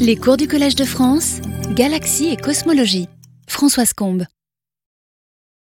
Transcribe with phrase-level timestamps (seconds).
[0.00, 1.42] Les cours du Collège de France,
[1.74, 3.10] Galaxie et Cosmologie.
[3.46, 4.24] Françoise Combe.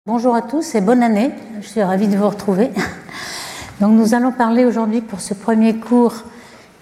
[0.06, 1.32] Bonjour à tous et bonne année.
[1.60, 2.70] Je suis ravie de vous retrouver.
[3.82, 6.14] Donc nous allons parler aujourd'hui pour ce premier cours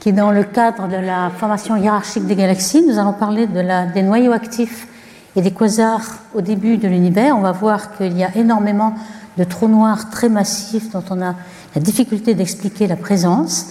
[0.02, 2.86] qui est dans le cadre de la formation hiérarchique des galaxies.
[2.86, 4.90] Nous allons parler des noyaux actifs
[5.38, 7.38] et des quasars au début de l'univers.
[7.38, 8.96] On va voir qu'il y a énormément
[9.38, 11.36] de trous noirs très massifs dont on a
[11.74, 13.68] la difficulté d'expliquer la présence.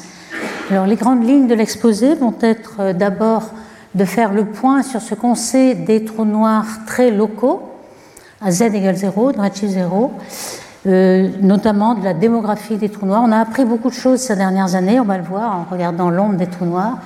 [0.70, 3.52] Alors les grandes lignes de l'exposé vont être euh, d'abord
[3.94, 7.62] de faire le point sur ce qu'on sait des trous noirs très locaux,
[8.40, 10.12] à z égale 0, de redshift 0,
[10.86, 13.22] euh, notamment de la démographie des trous noirs.
[13.24, 16.10] On a appris beaucoup de choses ces dernières années, on va le voir en regardant
[16.10, 16.98] l'ombre des trous noirs,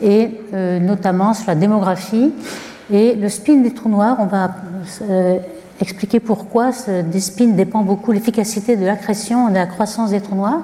[0.00, 2.32] et euh, notamment sur la démographie
[2.90, 4.16] et le spin des trous noirs.
[4.18, 4.50] On va
[5.02, 5.38] euh,
[5.80, 10.20] expliquer pourquoi ce, des spins dépend beaucoup l'efficacité de l'accrétion et de la croissance des
[10.20, 10.60] trous noirs.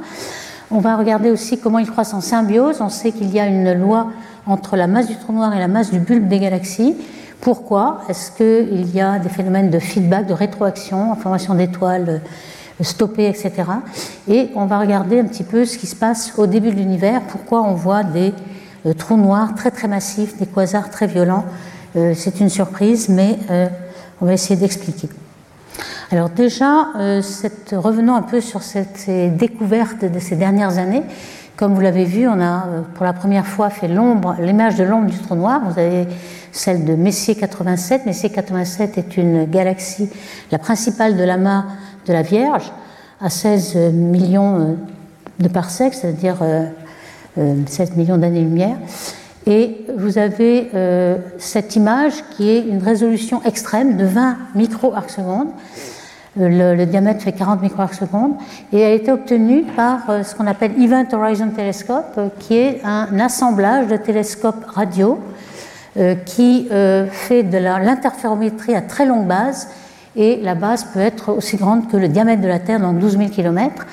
[0.71, 2.81] On va regarder aussi comment ils croissent en symbiose.
[2.81, 4.09] On sait qu'il y a une loi
[4.47, 6.97] entre la masse du trou noir et la masse du bulbe des galaxies.
[7.41, 12.09] Pourquoi Est-ce qu'il y a des phénomènes de feedback, de rétroaction, formation d'étoiles
[12.81, 13.53] euh, stoppées, etc.
[14.29, 17.21] Et on va regarder un petit peu ce qui se passe au début de l'univers,
[17.23, 18.33] pourquoi on voit des
[18.87, 21.45] euh, trous noirs très très massifs, des quasars très violents.
[21.97, 23.39] Euh, c'est une surprise, mais
[24.21, 25.09] on va essayer d'expliquer.
[26.13, 26.89] Alors déjà,
[27.73, 31.03] revenons un peu sur cette, ces découvertes de ces dernières années.
[31.57, 34.85] Comme vous l'avez vu, on a euh, pour la première fois fait l'ombre, l'image de
[34.85, 35.61] l'ombre du trou noir.
[35.65, 36.07] Vous avez
[36.51, 38.07] celle de Messier 87.
[38.07, 40.09] Messier 87 est une galaxie,
[40.51, 41.65] la principale de l'amas
[42.07, 42.73] de la Vierge,
[43.21, 44.75] à 16 millions euh,
[45.39, 46.39] de parsecs, c'est-à-dire
[47.37, 48.77] 16 millions d'années-lumière.
[49.47, 55.49] Et vous avez euh, cette image qui est une résolution extrême de 20 micro-arcs secondes.
[56.35, 58.33] Le, le, diamètre fait 40 micro-arcs secondes
[58.73, 62.81] et a été obtenue par euh, ce qu'on appelle Event Horizon Telescope, euh, qui est
[62.85, 65.19] un assemblage de télescopes radio
[65.99, 69.69] euh, qui euh, fait de l'interférométrie à très longue base
[70.17, 73.19] et la base peut être aussi grande que le diamètre de la Terre, donc 12
[73.19, 73.87] 000 km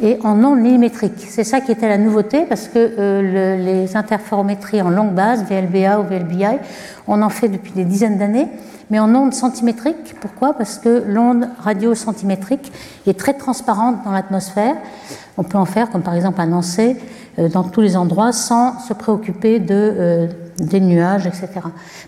[0.00, 1.26] et en ondes millimétriques.
[1.28, 5.44] C'est ça qui était la nouveauté parce que euh, le, les interférométries en longue base,
[5.50, 6.58] VLBA ou VLBI,
[7.08, 8.46] on en fait depuis des dizaines d'années,
[8.92, 10.14] mais en ondes centimétriques.
[10.20, 10.52] Pourquoi?
[10.52, 12.70] Parce que l'onde radio-centimétrique
[13.06, 14.76] est très transparente dans l'atmosphère.
[15.38, 16.98] On peut en faire, comme par exemple un lancer,
[17.38, 20.26] euh, dans tous les endroits sans se préoccuper de, euh,
[20.58, 21.48] des nuages, etc.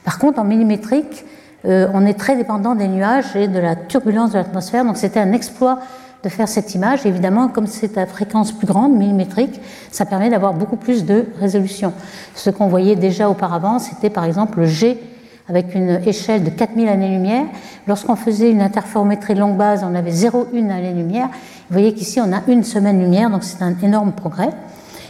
[0.04, 1.24] Par contre, en millimétrique,
[1.64, 5.20] euh, on est très dépendant des nuages et de la turbulence de l'atmosphère, donc c'était
[5.20, 5.78] un exploit
[6.22, 7.06] de faire cette image.
[7.06, 9.58] Évidemment, comme c'est à fréquence plus grande, millimétrique,
[9.90, 11.94] ça permet d'avoir beaucoup plus de résolution.
[12.34, 15.00] Ce qu'on voyait déjà auparavant, c'était par exemple le G
[15.48, 17.44] avec une échelle de 4000 années-lumière.
[17.86, 21.28] Lorsqu'on faisait une interférométrie longue base, on avait 0,1 année-lumière.
[21.28, 24.50] Vous voyez qu'ici, on a une semaine-lumière, donc c'est un énorme progrès.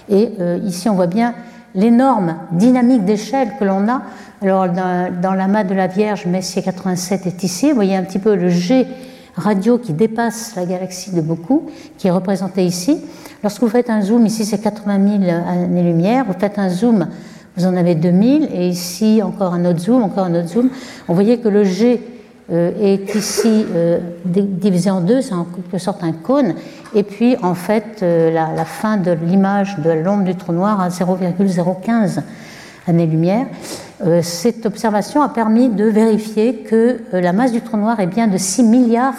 [0.09, 1.34] Et euh, ici, on voit bien
[1.75, 4.03] l'énorme dynamique d'échelle que l'on a.
[4.43, 7.69] Alors, dans, dans l'amas de la Vierge, Messier 87 est ici.
[7.69, 8.87] Vous voyez un petit peu le G
[9.37, 11.66] radio qui dépasse la galaxie de beaucoup,
[11.99, 13.01] qui est représenté ici.
[13.43, 17.09] Lorsque vous faites un zoom, ici c'est 80 000 années-lumière, vous faites un zoom,
[17.56, 20.70] vous en avez 2000, et ici encore un autre zoom, encore un autre zoom.
[21.06, 22.00] Vous voyez que le G
[22.53, 26.54] euh, est ici euh, divisé en deux, c'est en quelque sorte un cône,
[26.94, 30.91] et puis en fait euh, la, fin de l'image de l'ombre du trou noir à
[30.91, 32.22] 0,015
[32.87, 33.47] années-lumière.
[34.21, 38.36] Cette observation a permis de vérifier que la masse du trou noir est bien de
[38.36, 39.15] 6 milliards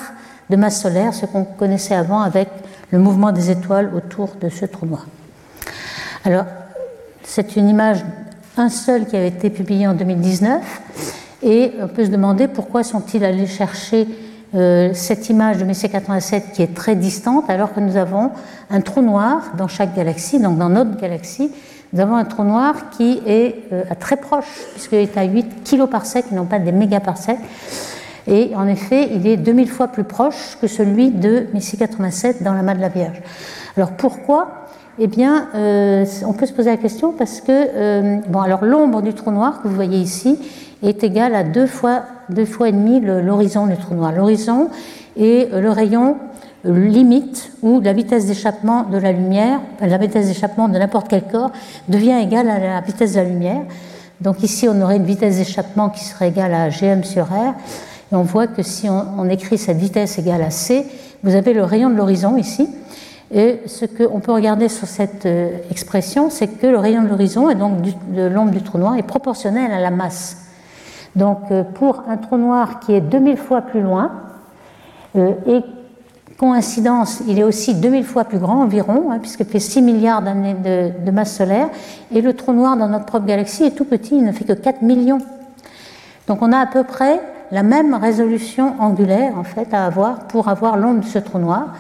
[0.52, 2.50] de masses solaires, ce qu'on connaissait avant avec
[2.91, 5.07] le mouvement des étoiles autour de ce trou noir.
[6.23, 6.46] Alors,
[7.23, 8.03] c'est une image,
[8.57, 10.81] un seul qui avait été publié en 2019,
[11.43, 14.07] et on peut se demander pourquoi sont-ils allés chercher
[14.55, 18.31] euh, cette image de Messier 87 qui est très distante, alors que nous avons
[18.69, 21.51] un trou noir dans chaque galaxie, donc dans notre galaxie,
[21.93, 26.31] nous avons un trou noir qui est euh, très proche, puisqu'il est à 8 kiloparsecs,
[26.31, 27.39] non pas des mégaparsecs.
[28.27, 32.53] Et en effet, il est 2000 fois plus proche que celui de Messier 87 dans
[32.53, 33.22] la main de la Vierge.
[33.77, 34.65] Alors pourquoi
[34.97, 39.01] Eh bien, euh, on peut se poser la question parce que, euh, bon, alors l'ombre
[39.01, 40.40] du trou noir que vous voyez ici
[40.84, 44.14] est égale à deux fois, deux fois et demi l'horizon du trou noir.
[44.14, 44.70] L'horizon
[45.20, 46.16] est le rayon
[46.64, 51.52] limite où la vitesse d'échappement de la lumière, la vitesse d'échappement de n'importe quel corps
[51.90, 53.64] devient égale à la vitesse de la lumière.
[54.22, 57.53] Donc ici, on aurait une vitesse d'échappement qui serait égale à gm sur r.
[58.11, 60.85] Et on voit que si on écrit cette vitesse égale à c,
[61.22, 62.70] vous avez le rayon de l'horizon ici.
[63.37, 67.49] Et ce qu'on peut regarder sur cette euh, expression, c'est que le rayon de l'horizon,
[67.49, 70.37] et donc de l'ombre du trou noir, est proportionnel à la masse.
[71.17, 74.09] Donc euh, pour un trou noir qui est 2000 fois plus loin,
[75.17, 75.59] euh, et
[76.37, 80.55] coïncidence, il est aussi 2000 fois plus grand environ, hein, puisqu'il fait 6 milliards d'années
[80.55, 81.67] de, masse solaire,
[82.14, 84.53] et le trou noir dans notre propre galaxie est tout petit, il ne fait que
[84.53, 85.20] 4 millions.
[86.28, 87.20] Donc on a à peu près
[87.52, 91.73] la même résolution angulaire en fait à avoir pour avoir l'onde de ce trou noir,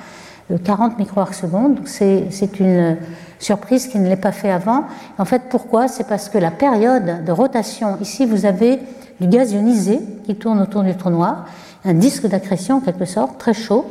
[0.63, 1.79] 40 euh, microarcs secondes.
[1.85, 2.97] C'est une
[3.39, 4.83] surprise qui ne l'est pas fait avant.
[5.17, 5.87] En fait, pourquoi?
[5.87, 8.79] C'est parce que la période de rotation, ici vous avez
[9.19, 11.45] du gaz ionisé qui tourne autour du trou noir,
[11.83, 13.85] un disque d'accrétion en quelque sorte, très chaud.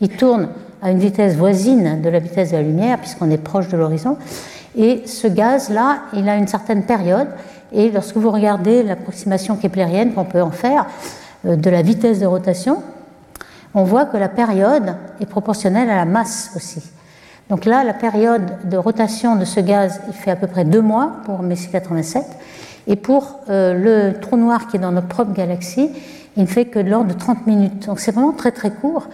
[0.00, 0.48] Il tourne
[0.82, 4.16] à une vitesse voisine de la vitesse de la lumière, puisqu'on est proche de l'horizon.
[4.76, 7.28] Et ce gaz-là, il a une certaine période.
[7.72, 10.86] Et lorsque vous regardez l'approximation keplérienne qu'on peut en faire
[11.46, 12.82] euh, de la vitesse de rotation,
[13.74, 16.82] on voit que la période est proportionnelle à la masse aussi.
[17.50, 20.80] Donc là, la période de rotation de ce gaz, il fait à peu près deux
[20.80, 22.24] mois pour Messier 87.
[22.86, 23.74] Et pour euh,
[24.12, 25.90] le trou noir qui est dans notre propre galaxie,
[26.36, 27.86] il ne fait que de l'ordre de 30 minutes.
[27.86, 29.08] Donc c'est vraiment très très court.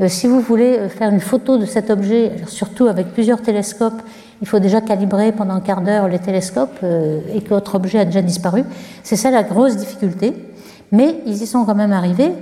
[0.00, 4.00] Euh, si vous voulez euh, faire une photo de cet objet, surtout avec plusieurs télescopes,
[4.40, 8.04] il faut déjà calibrer pendant un quart d'heure les télescopes et que votre objet a
[8.04, 8.64] déjà disparu.
[9.04, 10.34] C'est ça la grosse difficulté.
[10.90, 12.32] Mais ils y sont quand même arrivés,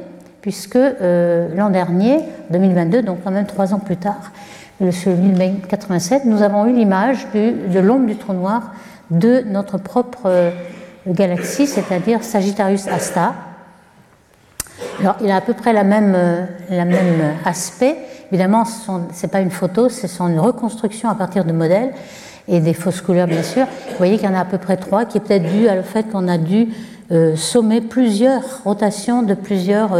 [0.42, 2.20] puisque l'an dernier,
[2.50, 4.32] 2022, donc quand même trois ans plus tard,
[4.80, 8.72] le 1087, nous avons eu l'image de l'ombre du trou noir
[9.10, 10.52] de notre propre
[11.06, 13.34] galaxie, c'est-à-dire Sagittarius A
[15.00, 17.96] alors, il a à peu près la même, euh, la même aspect.
[18.30, 21.92] Évidemment, ce n'est pas une photo, c'est une reconstruction à partir de modèles
[22.50, 23.64] et des fausses couleurs, bien sûr.
[23.64, 25.82] Vous voyez qu'il y en a à peu près trois, qui est peut-être dû au
[25.82, 26.68] fait qu'on a dû
[27.12, 29.92] euh, sommer plusieurs rotations de plusieurs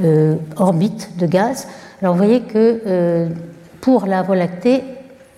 [0.00, 1.68] euh, orbites de gaz.
[2.00, 3.28] Alors, vous voyez que
[3.80, 4.82] pour la Voie lactée,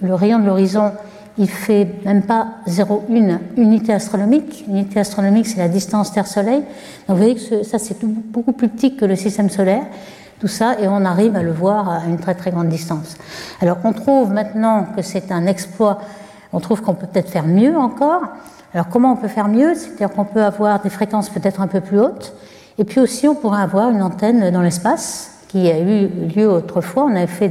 [0.00, 0.92] le rayon de l'horizon
[1.38, 4.64] il fait même pas 0,1 unité astronomique.
[4.68, 6.60] Unité astronomique, c'est la distance Terre-Soleil.
[7.06, 9.84] Donc vous voyez que ça, c'est beaucoup plus petit que le système solaire,
[10.40, 13.16] tout ça, et on arrive à le voir à une très très grande distance.
[13.60, 15.98] Alors on trouve maintenant que c'est un exploit,
[16.52, 18.22] on trouve qu'on peut peut-être faire mieux encore.
[18.74, 19.74] Alors comment on peut faire mieux?
[19.74, 22.34] C'est-à-dire qu'on peut avoir des fréquences peut-être un peu plus hautes,
[22.78, 27.04] et puis aussi on pourrait avoir une antenne dans l'espace qui a eu lieu autrefois.
[27.04, 27.50] On avait fait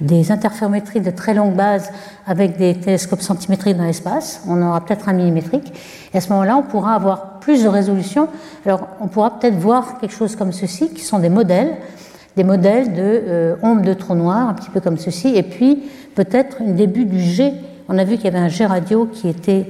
[0.00, 1.90] des interférométries de très longue base
[2.26, 4.42] avec des télescopes centimétriques dans l'espace.
[4.48, 5.72] On aura peut-être un millimétrique.
[6.14, 8.28] Et à ce moment-là, on pourra avoir plus de résolution.
[8.64, 11.76] Alors, on pourra peut-être voir quelque chose comme ceci, qui sont des modèles,
[12.36, 15.28] des modèles de euh, ombres de trous noirs, un petit peu comme ceci.
[15.34, 15.82] Et puis,
[16.14, 17.52] peut-être un début du G.
[17.88, 19.66] On a vu qu'il y avait un G radio qui était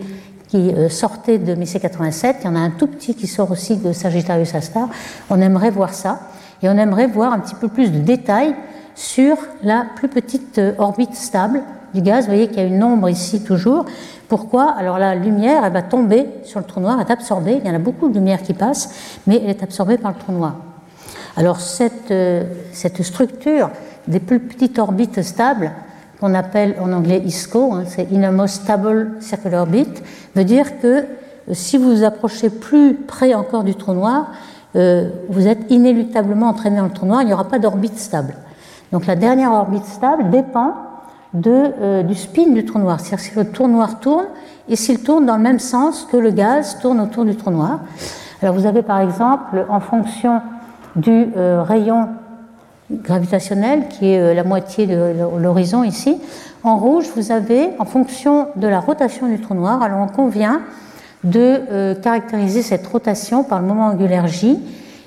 [0.49, 2.37] qui euh, sortait de Messier 87.
[2.41, 4.88] Il y en a un tout petit qui sort aussi de Sagittarius A star.
[5.29, 6.20] On aimerait voir ça.
[6.62, 8.55] Et on aimerait voir un petit peu plus de détails
[8.94, 11.62] sur la plus petite euh, orbite stable
[11.94, 12.25] du gaz.
[12.25, 13.85] Vous voyez qu'il y a une ombre ici toujours.
[14.29, 14.75] Pourquoi?
[14.76, 17.61] Alors la lumière, elle va tomber sur le trou noir, elle est absorbée.
[17.62, 20.19] Il y en a beaucoup de lumière qui passe, mais elle est absorbée par le
[20.19, 20.56] trou noir.
[21.37, 23.70] Alors cette, euh, cette structure
[24.08, 25.73] des plus petites orbites stables,
[26.20, 29.88] qu'on appelle en anglais ISCO, hein, c'est Innermost Stable Circular Orbit,
[30.35, 31.05] veut dire que
[31.53, 34.32] si vous vous approchez plus près encore du trou noir,
[34.76, 38.34] euh, vous êtes inéluctablement entraîné dans le trou noir, il n'y aura pas d'orbite stable.
[38.93, 40.75] Donc la dernière orbite stable dépend
[41.32, 44.26] de, euh, du spin du trou noir, c'est-à-dire si le trou noir tourne
[44.69, 47.81] et s'il tourne dans le même sens que le gaz tourne autour du trou noir.
[48.43, 50.43] Alors vous avez par exemple, en fonction
[50.94, 52.08] du euh, rayon
[52.90, 56.20] gravitationnel, qui est la moitié de l'horizon ici,
[56.62, 60.61] en rouge, vous avez, en fonction de la rotation du trou noir, alors on convient
[61.26, 64.58] de euh, caractériser cette rotation par le moment angulaire J,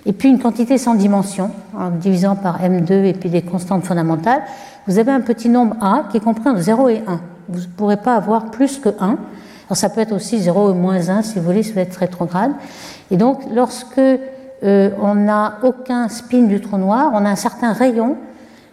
[0.05, 4.41] et puis une quantité sans dimension, en divisant par M2 et puis des constantes fondamentales.
[4.88, 7.20] Vous avez un petit nombre A qui est compris entre 0 et 1.
[7.50, 9.05] Vous ne pourrez pas avoir plus que 1.
[9.05, 9.17] Alors
[9.77, 12.51] ça peut être aussi 0 ou moins 1 si vous voulez, ça peut être rétrograde.
[13.12, 17.74] Et donc lorsque euh, on n'a aucun spin du trou noir, on a un certain
[17.74, 18.17] rayon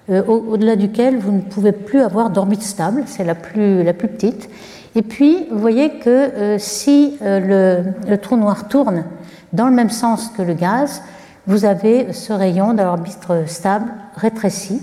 [0.08, 4.08] euh, au-delà duquel vous ne pouvez plus avoir d'orbite stable, c'est la plus, la plus
[4.08, 4.48] petite.
[4.96, 9.04] Et puis, vous voyez que euh, si euh, le, trou noir tourne
[9.52, 11.02] dans le même sens que le gaz,
[11.46, 14.80] vous avez ce rayon de l'orbite stable rétréci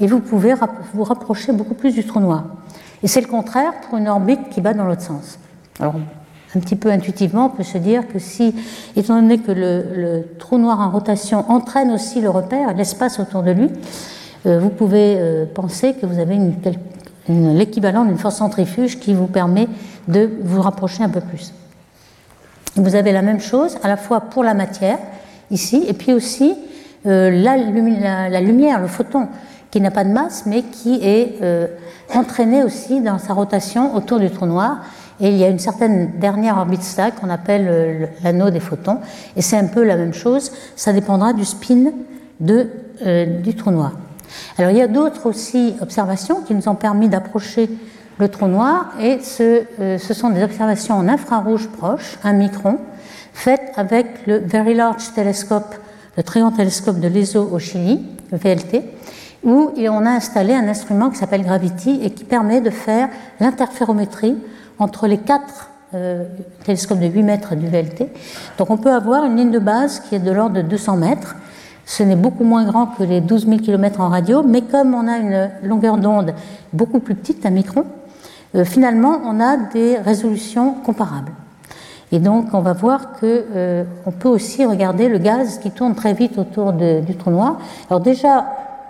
[0.00, 0.54] et vous pouvez
[0.94, 2.44] vous rapprocher beaucoup plus du trou noir.
[3.02, 5.38] Et c'est le contraire pour une orbite qui bat dans l'autre sens.
[5.80, 5.96] Alors,
[6.54, 8.54] un petit peu intuitivement, on peut se dire que si,
[8.94, 13.50] étant donné que le, trou noir en rotation entraîne aussi le repère, l'espace autour de
[13.50, 13.68] lui,
[14.46, 15.18] euh, vous pouvez
[15.54, 16.54] penser que vous avez une,
[17.28, 19.68] l'équivalent d'une force centrifuge qui vous permet
[20.08, 21.52] de vous rapprocher un peu plus.
[22.76, 24.98] Vous avez la même chose à la fois pour la matière,
[25.50, 26.54] ici, et puis aussi
[27.06, 27.56] euh, la,
[28.40, 29.28] lumière, le photon,
[29.70, 31.68] qui n'a pas de masse, mais qui est euh,
[32.14, 34.78] entraîné aussi dans sa rotation autour du trou noir.
[35.20, 38.98] Et il y a une certaine dernière orbite stable qu'on appelle euh, l'anneau des photons.
[39.36, 41.92] Et c'est un peu la même chose, ça dépendra du spin
[42.40, 43.92] du trou noir.
[44.58, 47.70] Alors il y a d'autres aussi observations qui nous ont permis d'approcher
[48.18, 52.78] le trou noir et ce, euh, ce, sont des observations en infrarouge proche, un micron,
[53.32, 55.74] faites avec le Very Large Telescope,
[56.16, 58.82] le très grand télescope de l'ESO au Chili, VLT,
[59.44, 64.36] où on a installé un instrument qui s'appelle Gravity et qui permet de faire l'interférométrie
[64.78, 66.24] entre les quatre euh,
[66.64, 68.08] télescopes de 8 mètres du VLT.
[68.58, 71.36] Donc on peut avoir une ligne de base qui est de l'ordre de 200 mètres.
[71.86, 75.06] Ce n'est beaucoup moins grand que les 12 000 km en radio, mais comme on
[75.06, 76.34] a une longueur d'onde
[76.72, 77.84] beaucoup plus petite, un micron,
[78.56, 81.32] euh, finalement on a des résolutions comparables.
[82.10, 83.84] Et donc on va voir que euh,
[84.18, 87.58] peut aussi regarder le gaz qui tourne très vite autour du trou noir.
[87.88, 88.46] Alors déjà,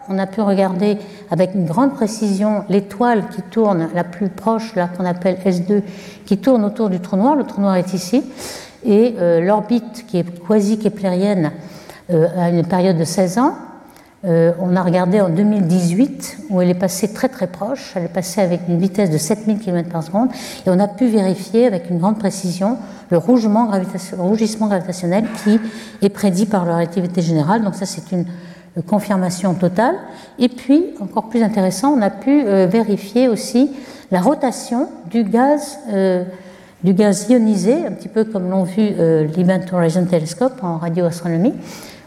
[0.09, 0.99] on a pu regarder
[1.31, 5.83] avec une grande précision l'étoile qui tourne la plus proche, là qu'on appelle S2,
[6.25, 7.37] qui tourne autour du trou noir.
[7.37, 8.23] Le trou noir est ici.
[8.85, 13.55] Et euh, l'orbite qui est quasi-keplérienne euh, à une période de 16 ans.
[14.25, 17.93] Euh, on a regardé en 2018 où elle est passée très très proche.
[17.95, 20.31] Elle est passée avec une vitesse de 7000 km par seconde.
[20.67, 22.79] Et on a pu vérifier avec une grande précision
[23.11, 23.71] le rougissement,
[24.19, 25.61] rougissement gravitationnel qui
[26.03, 27.63] est prédit par la relativité générale.
[27.63, 28.25] Donc ça c'est une
[28.83, 29.95] confirmation totale.
[30.39, 33.71] Et puis, encore plus intéressant, on a pu euh, vérifier aussi
[34.11, 36.25] la rotation du gaz, euh,
[36.85, 41.55] du gaz ionisé, un petit peu comme l'ont vu euh, l'Event Horizon Telescope en radioastronomie.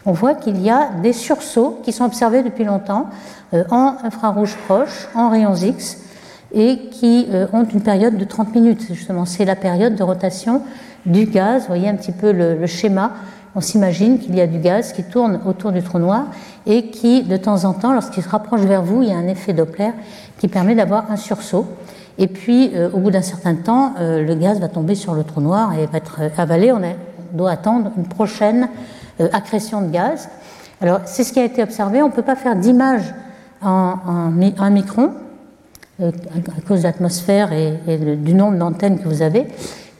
[0.09, 3.11] On voit qu'il y a des sursauts qui sont observés depuis longtemps
[3.69, 5.99] en infrarouge proche, en rayons X,
[6.51, 8.87] et qui ont une période de 30 minutes.
[8.91, 10.63] Justement, c'est la période de rotation
[11.05, 11.61] du gaz.
[11.61, 13.11] Vous voyez un petit peu le, schéma
[13.53, 16.25] on s'imagine qu'il y a du gaz qui tourne autour du trou noir
[16.65, 19.27] et qui, de temps en temps, lorsqu'il se rapproche vers vous, il y a un
[19.27, 19.91] effet Doppler
[20.39, 21.67] qui permet d'avoir un sursaut.
[22.17, 25.23] Et puis, euh, au bout d'un certain temps, euh, le gaz va tomber sur le
[25.23, 26.71] trou noir et va être euh, avalé.
[26.71, 26.81] On,
[27.31, 28.69] doit attendre une prochaine
[29.33, 30.29] accrétion de gaz.
[30.81, 32.01] Alors, c'est ce qui a été observé.
[32.01, 33.13] On ne peut pas faire d'image
[33.61, 33.95] en,
[34.57, 35.11] un micron
[36.01, 39.47] à cause de l'atmosphère et, du nombre d'antennes que vous avez,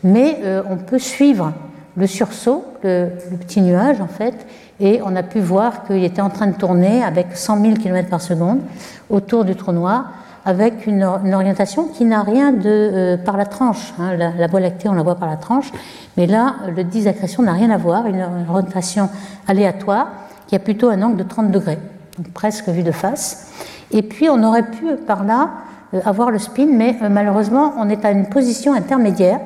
[0.02, 1.52] mais on peut suivre
[1.98, 3.10] le sursaut, le,
[3.40, 4.48] petit nuage en fait,
[4.80, 8.10] et on a pu voir qu'il était en train de tourner avec 100 000 km
[8.10, 8.62] par seconde
[9.10, 10.06] autour du trou noir,
[10.50, 13.94] avec une, orientation qui n'a rien de euh, par la tranche.
[14.00, 14.16] Hein.
[14.16, 15.72] la, Voie lactée, on la voit par la tranche,
[16.18, 19.10] mais là, le 10 accrétion n'a rien à voir, une, orientation
[19.48, 20.08] aléatoire
[20.48, 21.78] qui a plutôt un angle de 30 degrés,
[22.18, 23.52] donc presque vue de face.
[23.92, 25.52] Et puis, on aurait pu par là
[25.94, 29.40] euh, avoir le spin, mais euh, malheureusement, on est à une position intermédiaire.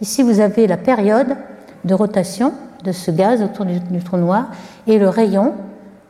[0.00, 1.36] Ici, vous avez la période
[1.84, 4.46] de rotation de ce gaz autour du, trou noir
[4.86, 5.52] et le rayon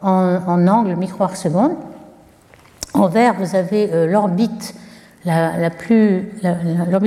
[0.02, 1.72] en, angle micro-arc seconde.
[2.96, 4.74] En vert, vous avez euh, l'orbite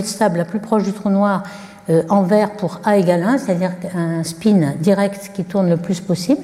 [0.05, 1.41] stable la plus proche du trou noir
[1.89, 5.99] euh, en vert pour A égale 1, c'est-à-dire un spin direct qui tourne le plus
[5.99, 6.41] possible.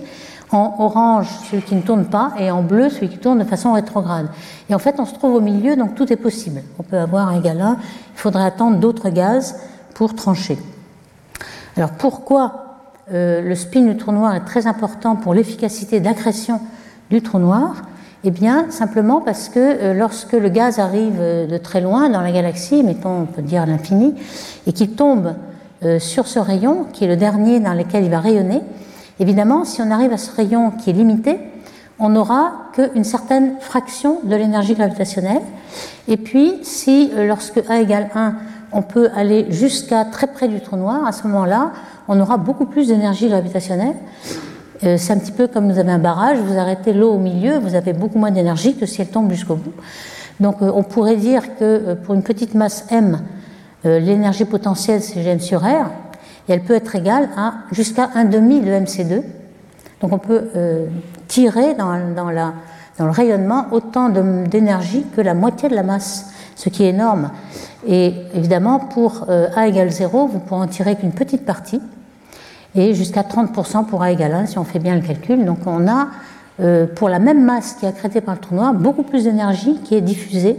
[0.52, 3.74] En orange, celui qui ne tourne pas, et en bleu, celui qui tourne de façon
[3.74, 4.30] rétrograde.
[4.68, 6.64] Et en fait, on se trouve au milieu, donc tout est possible.
[6.80, 9.58] On peut avoir A égale 1, il faudrait attendre d'autres gaz
[9.94, 10.58] pour trancher.
[11.78, 12.80] Alors pourquoi
[13.14, 16.62] euh, le spin du trou noir est très important pour l'efficacité d'accrétion
[17.12, 17.84] du trou noir?
[18.27, 22.22] Eh bien, simplement parce que euh, lorsque le gaz arrive euh, de très loin dans
[22.22, 24.15] la galaxie, mettons, on peut dire l'infini,
[24.65, 25.36] et qu'il tombe
[26.00, 28.62] sur ce rayon, qui est le dernier dans lequel il va rayonner,
[29.20, 31.38] évidemment, si on arrive à ce rayon qui est limité,
[32.00, 35.44] on n'aura qu'une certaine fraction de l'énergie gravitationnelle.
[36.08, 38.34] Et puis, si lorsque A égale 1,
[38.72, 41.72] on peut aller jusqu'à très près du trou noir, à ce moment-là,
[42.08, 43.96] on aura beaucoup plus d'énergie gravitationnelle.
[44.84, 47.60] Euh, c'est un petit peu comme vous avez un barrage, vous arrêtez l'eau au milieu,
[47.60, 49.74] vous avez beaucoup moins d'énergie que si elle tombe jusqu'au bout.
[50.39, 53.20] Donc euh, on pourrait dire que euh, pour une petite masse m,
[53.84, 55.91] l'énergie potentielle c'est Gm sur R,
[56.50, 59.22] et elle peut être égale à jusqu'à un demi de mc2.
[60.01, 60.50] Donc on peut
[61.27, 66.89] tirer dans, le rayonnement autant d'énergie que la moitié de la masse, ce qui est
[66.89, 67.29] énorme.
[67.88, 71.79] Et évidemment, pour A égale 0, vous pourrez en tirer qu'une petite partie,
[72.75, 75.46] et jusqu'à 30% pour A égale 1, si on fait bien le calcul.
[75.46, 76.08] Donc on a,
[76.60, 79.79] euh, pour la même masse qui est accrétée par le trou noir, beaucoup plus d'énergie
[79.84, 80.58] qui est diffusée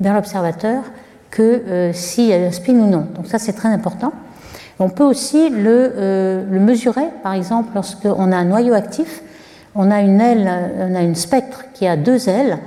[0.00, 0.82] vers l'observateur
[1.30, 3.06] que euh, s'il y a un spin ou non.
[3.14, 4.12] Donc ça, c'est très important.
[4.78, 9.22] On peut aussi le, le mesurer, par exemple, lorsqu'on a un noyau actif,
[9.74, 12.58] on a une aile, on a une spectre qui a deux ailes,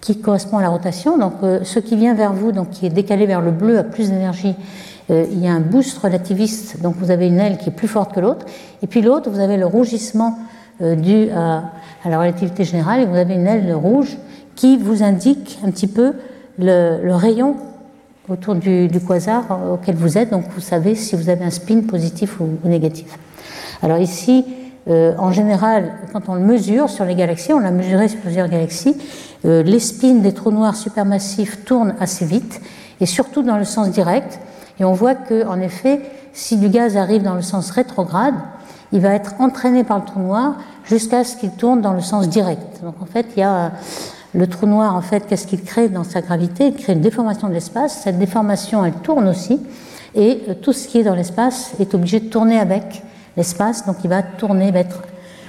[0.00, 1.18] qui correspond à la rotation.
[1.18, 3.82] Donc euh, ce qui vient vers vous, donc qui est décalé vers le bleu, a
[3.82, 4.54] plus d'énergie.
[5.10, 7.88] Euh, il y a un boost relativiste, donc vous avez une aile qui est plus
[7.88, 8.46] forte que l'autre.
[8.82, 10.38] Et puis l'autre, vous avez le rougissement
[10.82, 11.72] euh, dû à,
[12.04, 14.16] la relativité générale, et vous avez une aile rouge
[14.54, 16.14] qui vous indique un petit peu
[16.58, 17.56] le, rayon
[18.28, 20.30] autour du, quasar auquel vous êtes.
[20.30, 23.18] Donc vous savez si vous avez un spin positif ou, négatif.
[23.82, 24.44] Alors ici,
[24.88, 28.96] en général, quand on le mesure sur les galaxies, on l'a mesuré sur plusieurs galaxies,
[29.44, 32.60] les spins des trous noirs supermassifs tournent assez vite,
[33.00, 34.38] et surtout dans le sens direct.
[34.78, 36.00] Et on voit que, en effet,
[36.32, 38.34] si du gaz arrive dans le sens rétrograde,
[38.92, 42.28] il va être entraîné par le trou noir jusqu'à ce qu'il tourne dans le sens
[42.28, 42.82] direct.
[42.82, 43.72] Donc en fait, il y a
[44.34, 46.66] le trou noir, en fait, qu'est-ce qu'il crée dans sa gravité?
[46.66, 48.02] Il crée une déformation de l'espace.
[48.02, 49.60] Cette déformation, elle tourne aussi.
[50.14, 53.02] Et euh, tout ce qui est dans l'espace est obligé de tourner avec
[53.36, 53.86] l'espace.
[53.86, 55.02] Donc il va tourner, va être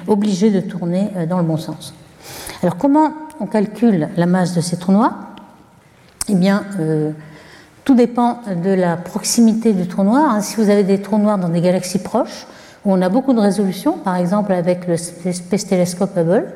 [0.08, 1.94] obligé de tourner euh, dans le bon sens.
[2.64, 5.16] Alors comment on calcule la masse de ces trous noirs?
[6.30, 7.12] Eh bien, euh,
[7.88, 10.30] tout dépend de la proximité du trou noir.
[10.30, 10.42] Hein.
[10.42, 12.46] Si vous avez des trous noirs dans des galaxies proches,
[12.84, 16.48] où on a beaucoup de résolution, par exemple avec le Space Telescope Hubble,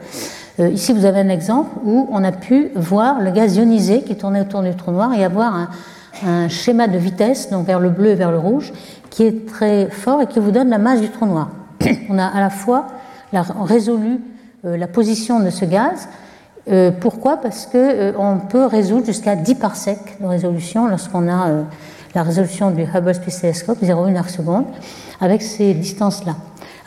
[0.60, 4.18] euh, ici vous avez un exemple où on a pu voir le gaz ionisé qui
[4.18, 5.70] tournait autour du trou noir et avoir
[6.26, 8.74] un, schéma de vitesse, donc vers le bleu et vers le rouge,
[9.10, 11.52] qui est très fort et qui vous donne la masse du trou noir.
[12.10, 12.88] on a à la fois
[13.32, 14.20] résolu
[14.66, 16.10] euh, la position de ce gaz,
[16.70, 17.38] euh, pourquoi?
[17.38, 21.64] Parce qu'on euh, peut résoudre jusqu'à 10 parsecs de résolution lorsqu'on a euh,
[22.14, 24.66] la résolution du Hubble Space Telescope, 0,1 arc seconde,
[25.20, 26.36] avec ces distances-là.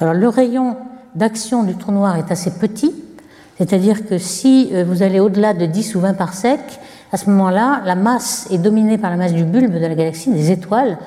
[0.01, 0.77] Alors le rayon
[1.15, 2.95] d'action du trou noir est assez petit,
[3.59, 6.81] c'est-à-dire que si vous allez au-delà de 10 ou 20 parsecs,
[7.13, 10.33] à ce moment-là, la masse est dominée par la masse du bulbe de la galaxie,
[10.33, 10.99] des étoiles,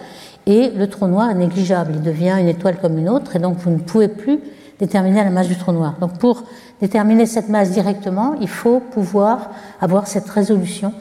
[0.45, 1.91] et le trou noir est négligeable.
[1.95, 4.39] Il devient une étoile comme une autre, et donc vous ne pouvez plus
[4.79, 5.95] déterminer la masse du trou noir.
[5.99, 6.43] Donc pour
[6.81, 9.49] déterminer cette masse directement, il faut pouvoir
[9.81, 10.93] avoir cette résolution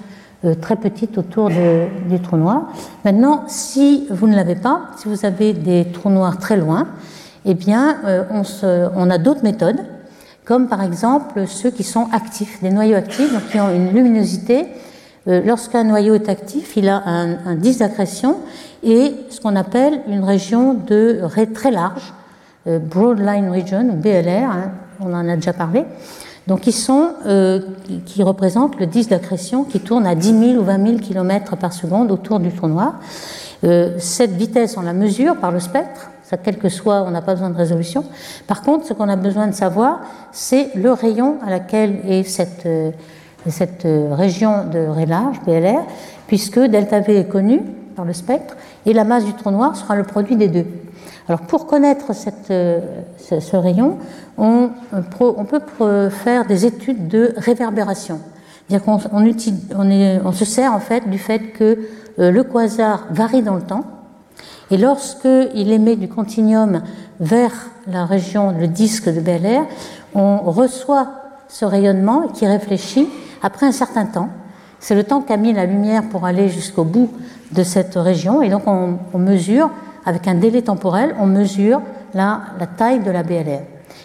[0.44, 2.72] euh, très petite autour du trou noir.
[3.04, 6.86] Maintenant, si vous ne l'avez pas, si vous avez des trous noirs très loin,
[7.46, 9.80] eh bien, euh, on, se, on, a d'autres méthodes,
[10.44, 14.66] comme par exemple ceux qui sont actifs, des noyaux actifs, donc qui ont une luminosité.
[15.28, 18.36] Euh, lorsqu'un noyau est actif, il a un, un disque d'accrétion
[18.82, 22.12] et ce qu'on appelle une région de raie très large,
[22.66, 24.70] Broad Line Region, BLR, hein,
[25.00, 25.84] on en a déjà parlé.
[26.46, 27.60] Donc, ils sont, euh,
[28.04, 31.72] qui représentent le disque d'accrétion qui tourne à 10 000 ou 20 000 km par
[31.72, 33.00] seconde autour du trou noir.
[33.64, 37.22] Euh, cette vitesse, on la mesure par le spectre, ça, quel que soit, on n'a
[37.22, 38.04] pas besoin de résolution.
[38.46, 42.66] Par contre, ce qu'on a besoin de savoir, c'est le rayon à laquelle est cette,
[42.66, 42.90] euh,
[43.48, 45.84] cette région de raie large, BLR,
[46.28, 47.60] puisque delta V est connu
[47.96, 50.66] par le spectre, et la masse du trou noir sera le produit des deux.
[51.28, 52.12] Alors pour connaître
[52.50, 52.80] euh,
[53.18, 53.98] ce, rayon,
[54.38, 58.20] on, on, peut faire des études de réverbération.
[58.68, 61.78] C'est-à-dire qu'on on, se sert en fait du fait que
[62.18, 63.84] euh, le quasar varie dans le temps,
[64.70, 66.82] et lorsqu'il émet du continuum
[67.20, 67.52] vers
[67.86, 69.64] la région, le disque de Bel Air,
[70.14, 71.08] on reçoit
[71.48, 73.08] ce rayonnement qui réfléchit
[73.42, 74.28] après un certain temps.
[74.80, 77.10] C'est le temps qu'a mis la lumière pour aller jusqu'au bout
[77.52, 79.70] de cette région, et donc on, on mesure
[80.06, 81.82] avec un délai temporel, on mesure
[82.14, 83.60] la, la taille de la BLR.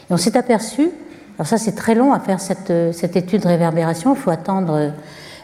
[0.10, 0.90] Et on s'est aperçu,
[1.38, 4.92] alors ça c'est très long à faire cette, cette étude de réverbération, il faut attendre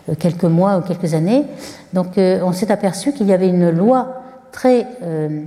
[0.10, 1.46] euh, quelques mois ou quelques années.
[1.94, 5.44] Donc euh, on s'est aperçu qu'il y avait une loi très euh,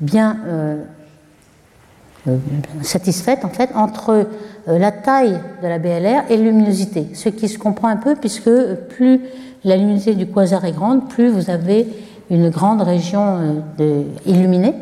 [0.00, 0.36] bien
[2.82, 4.26] satisfaite en fait entre
[4.66, 8.50] la taille de la BLR et luminosité, ce qui se comprend un peu puisque
[8.90, 9.22] plus
[9.64, 11.88] la luminosité du quasar est grande, plus vous avez
[12.30, 14.74] une grande région euh, illuminée.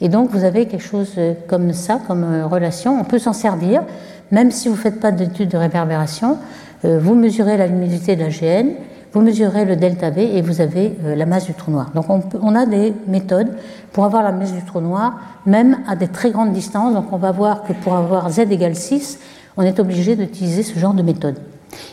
[0.00, 2.98] Et donc vous avez quelque chose euh, comme ça, comme euh, relation.
[3.00, 3.82] On peut s'en servir,
[4.30, 6.36] même si vous ne faites pas d'études de réverbération.
[6.82, 8.70] Vous mesurez la luminosité de la GN,
[9.12, 11.90] vous mesurez le delta V et vous avez la masse du trou noir.
[11.94, 13.50] Donc on, on, a des méthodes
[13.92, 16.94] pour avoir la masse du trou noir, même à des très grandes distances.
[16.94, 19.18] Donc on va voir que pour avoir Z égale 6,
[19.58, 21.36] on est obligé d'utiliser ce genre de méthode.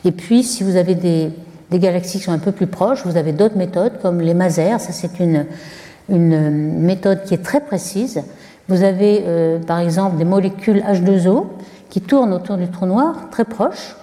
[0.06, 1.34] Et puis si vous avez des
[1.72, 3.06] des galaxies qui sont un peu plus proches.
[3.06, 5.46] Vous avez d'autres méthodes comme les masers, ça c'est une,
[6.10, 8.22] une méthode qui est très précise.
[8.70, 11.46] Vous avez euh, par exemple des molécules H2O
[11.90, 13.96] qui tournent autour du trou noir, très proches.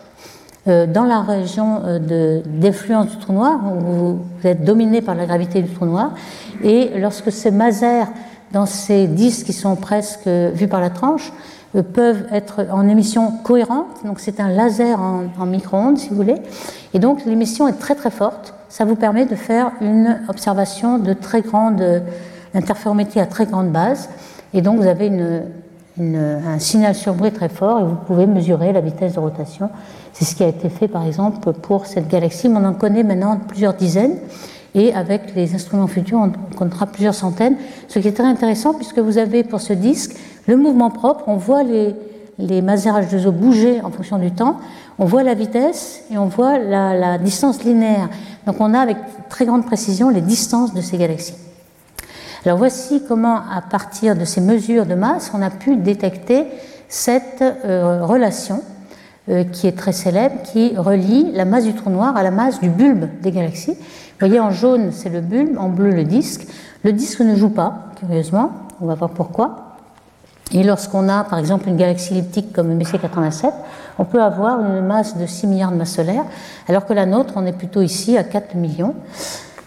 [0.67, 5.61] Euh, dans la région euh, du trou noir, où vous, êtes dominé par la gravité
[5.61, 6.13] du trou noir,
[6.63, 8.07] et lorsque ces masers,
[8.51, 13.33] dans ces disques qui sont presque vus par la tranche, euh, peuvent être en émission
[13.43, 14.05] cohérente.
[14.05, 16.37] Donc c'est un laser en, micro-ondes, si vous voulez.
[16.93, 18.55] Et donc l'émission est très très forte.
[18.69, 21.83] Ça vous permet de faire une observation de très grande
[22.55, 24.09] interférométrie à très grande base.
[24.53, 25.11] Et donc vous avez
[25.99, 29.71] un signal sur bruit très fort et vous pouvez mesurer la vitesse de rotation.
[30.13, 33.03] C'est ce qui a été fait par exemple pour cette galaxie, mais on en connaît
[33.03, 34.19] maintenant plusieurs dizaines.
[34.75, 37.57] Et avec les instruments futurs, on comptera plusieurs centaines.
[37.89, 41.37] Ce qui est très intéressant puisque vous avez pour ce disque le mouvement propre, on
[41.37, 41.95] voit les,
[42.39, 44.59] les de eau bouger en fonction du temps,
[44.99, 48.09] on voit la vitesse et on voit la, la, distance linéaire.
[48.47, 48.97] Donc on a avec
[49.29, 51.37] très grande précision les distances de ces galaxies.
[52.45, 56.45] Alors voici comment, à partir de ces mesures de masse, on a pu détecter
[56.89, 58.61] cette relation
[59.53, 62.69] qui est très célèbre, qui relie la masse du trou noir à la masse du
[62.69, 63.77] bulbe des galaxies.
[64.21, 66.47] Vous voyez, en jaune, c'est le bulbe, en bleu, le disque.
[66.85, 69.77] Le disque ne joue pas, curieusement, on va voir pourquoi.
[70.53, 73.53] Et lorsqu'on a par exemple une galaxie elliptique comme Messier 87,
[73.99, 76.25] on peut avoir une masse de 6 milliards de masses solaires,
[76.69, 78.95] alors que la nôtre, on est plutôt ici à 4 millions.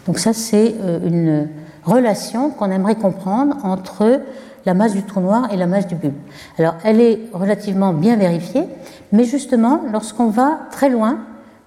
[0.06, 1.48] Donc ça, c'est euh, une
[1.84, 4.22] relation qu'on aimerait comprendre entre
[4.64, 6.14] la masse du trou noir et la masse du bulbe.
[6.58, 8.64] Alors elle est relativement bien vérifiée,
[9.12, 11.18] mais justement, lorsqu'on va très loin,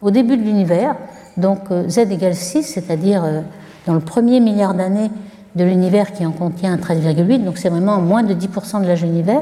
[0.02, 0.96] au début de l'univers,
[1.38, 3.42] donc euh, z égale 6, c'est-à-dire euh,
[3.86, 5.12] dans le premier milliard d'années
[5.56, 9.08] de l'univers qui en contient 13,8, donc c'est vraiment moins de 10% de l'âge de
[9.08, 9.42] l'univers.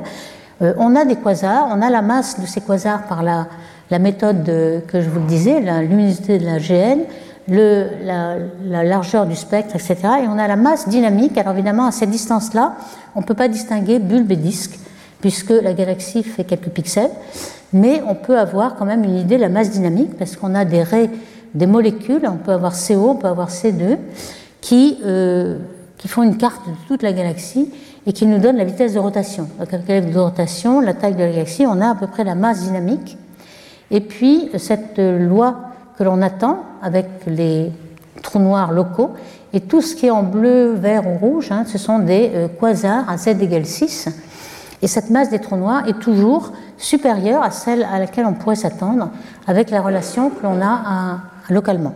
[0.62, 3.48] Euh, on a des quasars, on a la masse de ces quasars par la,
[4.00, 4.46] méthode
[4.88, 7.06] que je vous le disais, la de la GN,
[7.52, 9.96] la, largeur du spectre, etc.
[10.24, 11.38] Et on a la masse dynamique.
[11.38, 12.76] Alors évidemment, à cette distance-là,
[13.16, 14.80] on ne peut pas distinguer bulbe et disque,
[15.22, 17.10] puisque la galaxie fait quelques pixels,
[17.74, 20.66] mais on peut avoir quand même une idée de la masse dynamique, parce qu'on a
[20.66, 21.10] des raies,
[21.54, 23.98] des molécules, on peut avoir CO, on peut avoir C2,
[24.62, 25.58] qui euh,
[26.00, 27.70] qui font une carte de toute la galaxie
[28.08, 29.48] et qui nous donnent la vitesse de rotation.
[29.60, 32.36] La vitesse de rotation, la taille de la galaxie, on a à peu près la
[32.36, 33.18] masse dynamique.
[33.92, 35.60] Et puis, cette loi
[35.98, 37.72] que l'on attend avec les
[38.24, 39.12] trous noirs locaux,
[39.52, 42.48] et tout ce qui est en bleu, vert ou rouge, hein, ce sont des euh,
[42.48, 44.08] quasars à z égale 6.
[44.82, 48.56] Et cette masse des trous noirs est toujours supérieure à celle à laquelle on pourrait
[48.56, 49.10] s'attendre
[49.48, 51.94] avec la relation que l'on a à, localement.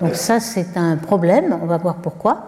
[0.00, 2.38] Donc ça, c'est un problème, on va voir pourquoi.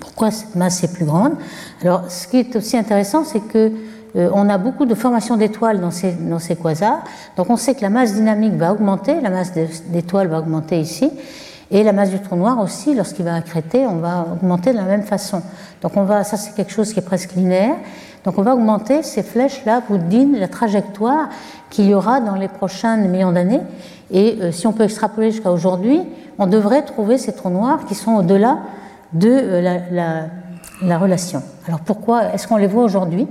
[0.00, 1.34] Pourquoi cette masse est plus grande
[1.82, 3.72] Alors, ce qui est aussi intéressant, c'est que
[4.16, 7.02] euh, on a beaucoup de formations d'étoiles dans ces, dans ces quasars.
[7.36, 11.10] Donc, on sait que la masse dynamique va augmenter, la masse d'étoiles va augmenter ici,
[11.70, 14.84] et la masse du trou noir aussi, lorsqu'il va accréter, on va augmenter de la
[14.84, 15.42] même façon.
[15.80, 17.76] Donc, on va, ça c'est quelque chose qui est presque linéaire.
[18.24, 21.28] Donc, on va augmenter ces flèches-là, vous disent la trajectoire
[21.72, 23.60] qu'il y aura dans les prochains millions d'années.
[24.12, 26.02] Et euh, si on peut extrapoler jusqu'à aujourd'hui,
[26.38, 28.58] on devrait trouver ces trous noirs qui sont au-delà
[29.14, 30.28] de euh,
[30.82, 31.42] la, relation.
[31.66, 33.26] Alors pourquoi est-ce qu'on les voit aujourd'hui?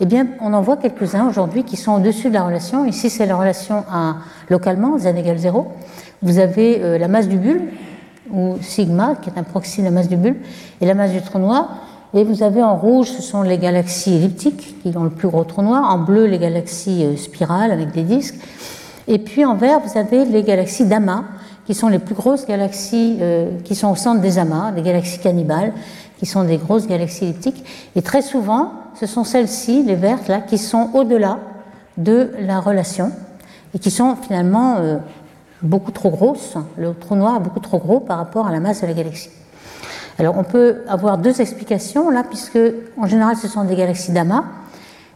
[0.00, 2.86] Eh bien, on en voit quelques-uns aujourd'hui qui sont au-dessus de la relation.
[2.86, 4.16] Ici, c'est la relation à,
[4.48, 5.70] localement, z égale 0.
[6.22, 7.68] Vous avez euh, la masse du bulbe,
[8.32, 10.38] ou sigma, qui est un proxy de la masse du bulbe,
[10.80, 11.68] et la masse du trou noir.
[12.16, 15.42] Et vous avez en rouge, ce sont les galaxies elliptiques, qui ont le plus gros
[15.42, 15.82] trou noir.
[15.92, 18.36] En bleu, les galaxies euh, spirales avec des disques.
[19.08, 21.24] Et puis en vert, vous avez les galaxies d'amas,
[21.66, 25.18] qui sont les plus grosses galaxies euh, qui sont au centre des amas, des galaxies
[25.18, 25.72] cannibales,
[26.18, 27.64] qui sont des grosses galaxies elliptiques.
[27.96, 31.38] Et très souvent, ce sont celles-ci, les vertes, là, qui sont au-delà
[31.96, 33.10] de la relation
[33.74, 34.98] et qui sont finalement euh,
[35.62, 36.54] beaucoup trop grosses.
[36.76, 39.30] Le trou noir est beaucoup trop gros par rapport à la masse de la galaxie.
[40.18, 42.58] Alors on peut avoir deux explications là, puisque
[42.96, 44.44] en général ce sont des galaxies d'amas.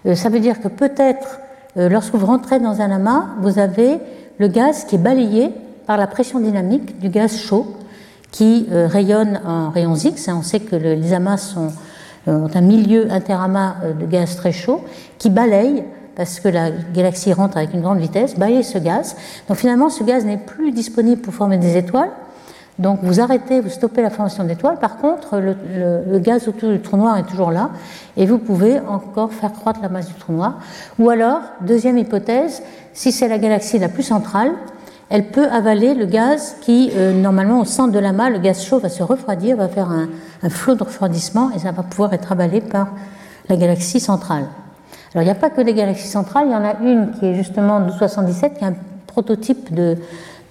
[0.07, 1.41] Euh, ça veut dire que peut-être
[1.77, 4.01] lorsque vous rentrez dans un amas, vous avez
[4.39, 5.53] le gaz qui est balayé
[5.87, 7.77] par la pression dynamique du gaz chaud
[8.31, 10.29] qui euh, rayonne en rayons X.
[10.29, 11.73] On sait que les amas sont,
[12.29, 14.85] euh, ont un milieu interamas euh, de gaz très chaud
[15.19, 15.85] qui balaye
[16.15, 19.17] parce que la galaxie rentre avec une grande vitesse, balaye ce gaz.
[19.49, 22.11] Donc finalement, ce gaz n'est plus disponible pour former des étoiles.
[22.79, 24.79] Donc vous arrêtez, vous stoppez la formation d'étoiles.
[24.79, 27.71] Par contre, le, gaz autour du trou noir est toujours là
[28.17, 30.59] et vous pouvez encore faire croître la masse du trou noir.
[30.99, 32.63] Ou alors, deuxième hypothèse,
[32.93, 34.53] si c'est la galaxie la plus centrale,
[35.11, 38.63] elle peut avaler le gaz qui, euh, normalement, au centre de la main, le gaz
[38.63, 40.09] chaud va se refroidir, va faire un,
[40.51, 42.89] flot de refroidissement et ça va pouvoir être avalé par
[43.49, 44.45] la galaxie centrale.
[45.15, 47.27] Alors, il n'y a pas que des galaxies centrales, il y en a une qui
[47.27, 48.75] est justement de 77, qui est un
[49.07, 49.97] prototype de,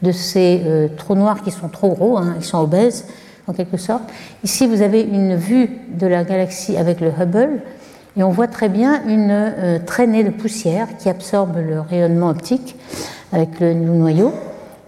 [0.02, 3.06] de ces euh, trous noirs qui sont trop gros, hein, ils sont obèses
[3.48, 4.04] en quelque sorte.
[4.44, 7.62] Ici, vous avez une vue de la galaxie avec le Hubble
[8.18, 12.76] et on voit très bien une euh, traînée de poussière qui absorbe le rayonnement optique
[13.32, 14.34] avec le noyau.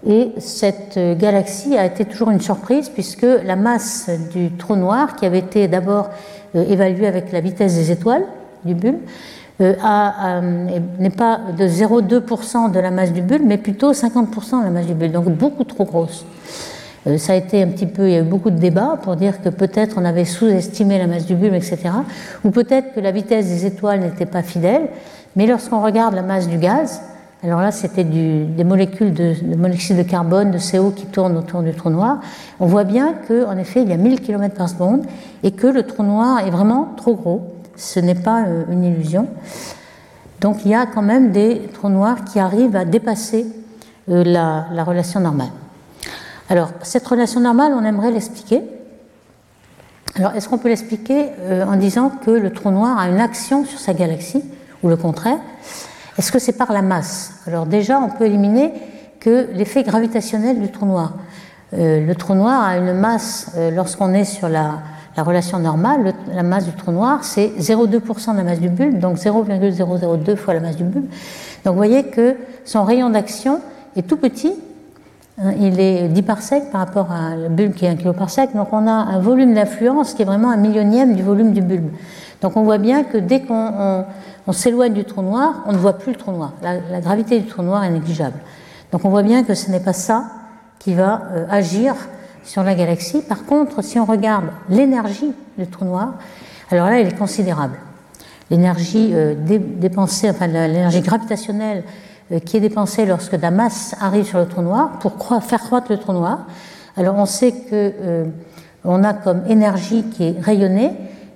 [0.08, 5.26] Et cette galaxie a été toujours une surprise puisque la masse du trou noir, qui
[5.26, 6.10] avait été d'abord
[6.56, 8.24] euh, évaluée avec la vitesse des étoiles
[8.65, 9.00] du bulbe, euh,
[9.60, 14.86] n'est pas de 0,2% de la masse du bulbe, mais plutôt 50% de la masse
[14.86, 16.26] du bulbe, donc beaucoup trop grosse.
[17.08, 19.15] Euh, ça a été un petit peu, il y a eu beaucoup de débats pour
[19.15, 21.89] dire que peut-être on avait sous-estimé la masse du bulbe, etc.
[22.43, 24.84] Ou peut-être que la vitesse des étoiles n'était pas fidèle.
[25.36, 27.02] Mais lorsqu'on regarde la masse du gaz,
[27.41, 31.72] alors là, c'était des molécules de, monoxyde de carbone, de CO qui tournent autour du
[31.72, 32.19] trou noir.
[32.60, 35.04] On voit bien qu'en effet, il y a 1000 km par seconde
[35.43, 37.59] et que le trou noir est vraiment trop gros.
[37.80, 39.28] Ce n'est pas euh, une illusion.
[40.42, 43.48] Donc il y a quand même des trous noirs qui arrivent à dépasser
[44.10, 45.52] euh, la, relation normale.
[46.50, 48.62] Alors, cette relation normale, on aimerait l'expliquer.
[50.15, 53.63] Alors, est-ce qu'on peut l'expliquer euh, en disant que le trou noir a une action
[53.63, 54.44] sur sa galaxie
[54.84, 55.38] ou le contraire?
[56.18, 57.36] Est-ce que c'est par la masse?
[57.48, 58.74] Alors déjà, on peut éliminer
[59.22, 61.13] que l'effet gravitationnel du trou noir.
[61.72, 64.80] Le trou noir a une masse, lorsqu'on est sur la,
[65.24, 69.18] relation normale, la masse du trou noir, c'est 0,2% de la masse du bulbe, donc
[69.18, 71.08] 0,002 fois la masse du bulbe.
[71.66, 73.60] Donc vous voyez que son rayon d'action
[73.96, 74.54] est tout petit,
[75.42, 78.30] hein, il est 10 parsecs par rapport à le bulbe qui est 1 kg par
[78.30, 81.62] sec, donc on a un volume d'influence qui est vraiment un millionième du volume du
[81.62, 81.90] bulbe.
[82.42, 84.06] Donc on voit bien que dès qu'on
[84.52, 86.54] s'éloigne du trou noir, on ne voit plus le trou noir.
[86.62, 88.38] La, gravité du trou noir est négligeable.
[88.92, 90.26] Donc on voit bien que ce n'est pas ça
[90.80, 91.96] qui va euh, agir
[92.50, 93.22] sur la galaxie.
[93.22, 96.16] Par contre, si on regarde l'énergie du trou noir,
[96.72, 97.76] alors là, elle est considérable.
[98.50, 101.84] L'énergie euh, dépensée, enfin l'énergie gravitationnelle
[102.32, 105.92] euh, qui est dépensée lorsque la masse arrive sur le trou noir pour faire croître
[105.92, 106.48] le trou noir.
[106.98, 108.26] Alors on sait que
[108.84, 110.92] on a comme énergie qui est rayonnée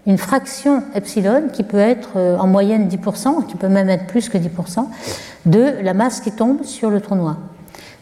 [0.08, 4.38] une fraction epsilon qui peut être en moyenne 10%, qui peut même être plus que
[4.38, 4.88] 10%,
[5.45, 7.38] de la masse qui tombe sur le trou noir.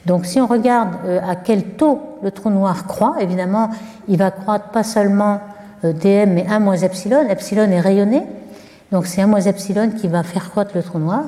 [0.05, 3.69] Donc si on regarde euh, à quel taux le trou noir croît, évidemment,
[4.07, 5.39] il va croître pas seulement
[5.83, 7.27] euh, dm, mais 1 moins epsilon.
[7.29, 8.23] Epsilon est rayonné,
[8.91, 11.25] donc c'est 1 moins epsilon qui va faire croître le trou noir.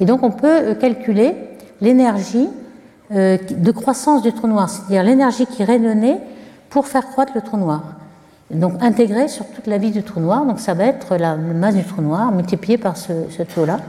[0.00, 1.34] Et donc on peut euh, calculer
[1.80, 2.48] l'énergie
[3.10, 6.16] de croissance du trou noir, c'est-à-dire l'énergie qui rayonnée
[6.70, 7.82] pour faire croître le trou noir.
[8.50, 11.74] Donc intégrée sur toute la vie du trou noir, donc ça va être la masse
[11.74, 13.80] du trou noir multipliée par ce, taux-là.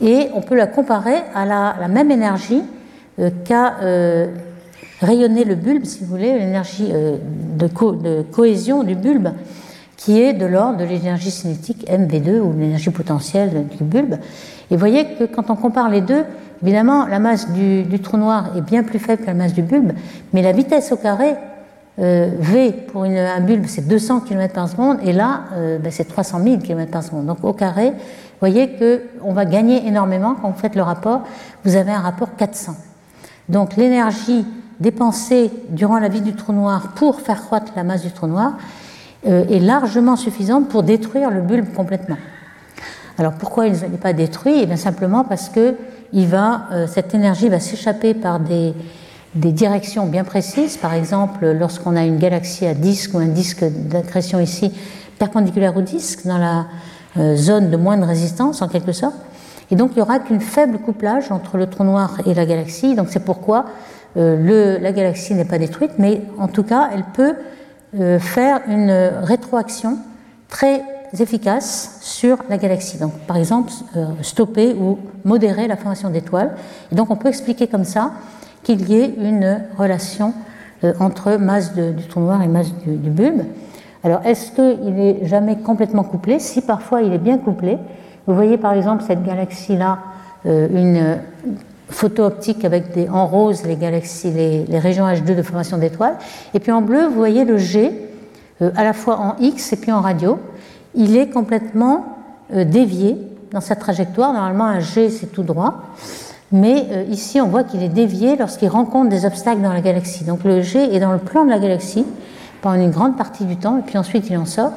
[0.00, 2.77] Et on peut la comparer à la même énergie euh,
[3.44, 4.28] qu'a euh,
[5.00, 7.16] rayonné le bulbe, si vous voulez, l'énergie euh,
[7.56, 9.30] de, cohésion du bulbe,
[9.96, 14.14] qui est de l'ordre de l'énergie cinétique MV2 ou l'énergie potentielle du bulbe.
[14.70, 16.24] Et vous voyez que quand on compare les deux,
[16.62, 19.92] évidemment, la masse du, trou noir est bien plus faible que la masse du bulbe,
[20.32, 21.34] mais la vitesse au carré,
[22.00, 25.40] V pour un bulbe, c'est 200 km par seconde, et là,
[25.82, 27.26] ben, c'est 300 000 km par seconde.
[27.26, 27.96] Donc au carré, vous
[28.38, 31.22] voyez qu'on va gagner énormément quand vous faites le rapport.
[31.64, 32.76] Vous avez un rapport 400.
[33.48, 34.44] Donc l'énergie
[34.80, 38.52] dépensée durant la vie du trou noir pour faire croître la masse du trou noir
[39.26, 42.18] euh, est largement suffisante pour détruire le bulbe complètement.
[43.18, 44.60] Alors pourquoi il n'est pas détruit?
[44.62, 45.74] Eh bien simplement parce que
[46.14, 48.74] euh, cette énergie va s'échapper par des,
[49.34, 50.76] directions bien précises.
[50.76, 54.72] Par exemple, lorsqu'on a une galaxie à disque ou un disque d'accrétion ici
[55.18, 56.66] perpendiculaire au disque, dans la
[57.16, 59.16] euh, zone de moindre résistance en quelque sorte,
[59.70, 62.94] et donc il n'y aura qu'une faible couplage entre le trou noir et la galaxie.
[62.94, 63.66] Donc c'est pourquoi
[64.16, 67.34] euh, la galaxie n'est pas détruite, mais en tout cas elle peut
[67.98, 68.90] euh, faire une
[69.22, 69.98] rétroaction
[70.48, 70.82] très
[71.18, 72.98] efficace sur la galaxie.
[72.98, 76.52] Donc par exemple euh, stopper ou modérer la formation d'étoiles.
[76.90, 78.12] Et donc on peut expliquer comme ça
[78.62, 80.32] qu'il y ait une relation
[81.00, 83.42] entre masse du trou noir et masse du, du bulbe.
[84.04, 86.38] Alors est-ce qu'il n'est jamais complètement couplé?
[86.38, 87.78] Si parfois il est bien couplé,
[88.28, 90.00] vous voyez par exemple cette galaxie-là,
[90.44, 91.18] euh, une
[91.88, 96.16] photo optique avec des, en rose les galaxies, les, régions H2 de formation d'étoiles,
[96.52, 97.90] et puis en bleu vous voyez le G,
[98.60, 100.38] euh, à la fois en X et puis en radio.
[100.94, 102.18] Il est complètement
[102.52, 103.16] euh, dévié
[103.50, 104.34] dans sa trajectoire.
[104.34, 105.84] Normalement un G c'est tout droit,
[106.52, 110.24] mais ici on voit qu'il est dévié lorsqu'il rencontre des obstacles dans la galaxie.
[110.24, 112.04] Donc le G est dans le plan de la galaxie
[112.60, 114.72] pendant une grande partie du temps, et puis ensuite il en sort.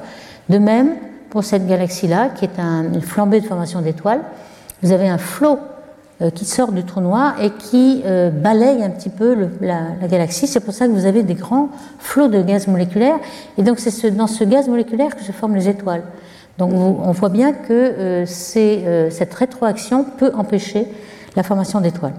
[0.47, 0.95] De même,
[1.31, 4.21] pour cette galaxie-là, qui est une flambée de formation d'étoiles,
[4.83, 5.59] vous avez un flot
[6.21, 10.45] euh, qui sort du trou noir et qui euh, balaye un petit peu la, galaxie.
[10.45, 13.15] C'est pour ça que vous avez des grands flots de gaz moléculaire.
[13.57, 16.03] Et donc c'est dans ce gaz moléculaire que se forment les étoiles.
[16.57, 20.87] Donc on voit bien que euh, cette rétroaction peut empêcher
[21.35, 22.13] la formation d'étoiles.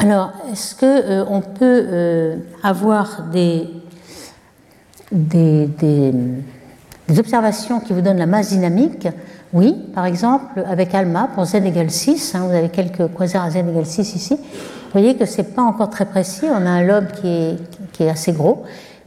[0.00, 3.68] Alors, est-ce qu'on peut avoir des
[5.12, 5.68] des,
[7.18, 9.08] observations qui vous donnent la masse dynamique,
[9.52, 13.50] oui, par exemple, avec ALMA, pour z égale 6, hein, vous avez quelques quasars à
[13.50, 16.70] z égale 6 ici, vous voyez que ce n'est pas encore très précis, on a
[16.70, 17.56] un lobe qui est,
[17.92, 18.64] qui est assez gros,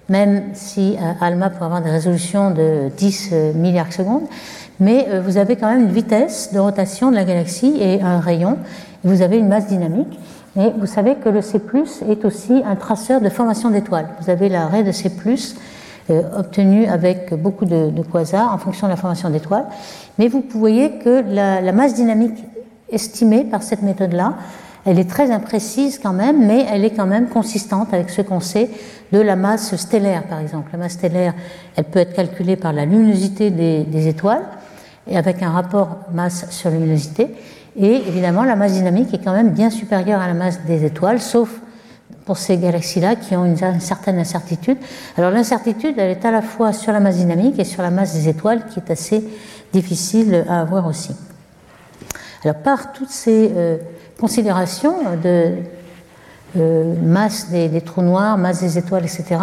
[0.09, 4.23] même si euh, ALMA peut avoir des résolutions de 10 euh, milliards secondes,
[4.79, 8.19] mais euh, vous avez quand même une vitesse de rotation de la galaxie et un
[8.19, 8.57] rayon,
[9.03, 10.19] vous avez une masse dynamique.
[10.55, 11.61] Mais vous savez que le C
[12.09, 14.09] est aussi un traceur de formation d'étoiles.
[14.19, 15.09] Vous avez l'arrêt de C
[16.09, 19.65] euh, obtenu avec beaucoup de, quasars en fonction de la formation d'étoiles.
[20.17, 22.43] Mais vous voyez que la, masse dynamique
[22.91, 24.33] estimée par cette méthode-là,
[24.85, 28.39] elle est très imprécise quand même, mais elle est quand même consistante avec ce qu'on
[28.39, 28.69] sait
[29.11, 30.69] de la masse stellaire, par exemple.
[30.73, 31.33] La masse stellaire,
[31.75, 34.43] elle peut être calculée par la luminosité des, des étoiles,
[35.07, 37.29] et avec un rapport masse sur luminosité.
[37.77, 41.21] Et évidemment, la masse dynamique est quand même bien supérieure à la masse des étoiles,
[41.21, 41.61] sauf
[42.31, 44.77] pour ces galaxies-là qui ont une, certaine incertitude.
[45.17, 48.13] Alors l'incertitude, elle est à la fois sur la masse dynamique et sur la masse
[48.13, 49.21] des étoiles, qui est assez
[49.73, 51.13] difficile à avoir aussi.
[52.45, 53.77] Alors par toutes ces euh,
[54.17, 55.55] considérations de
[56.55, 59.35] euh, masse des, trous noirs, masse des étoiles, etc.,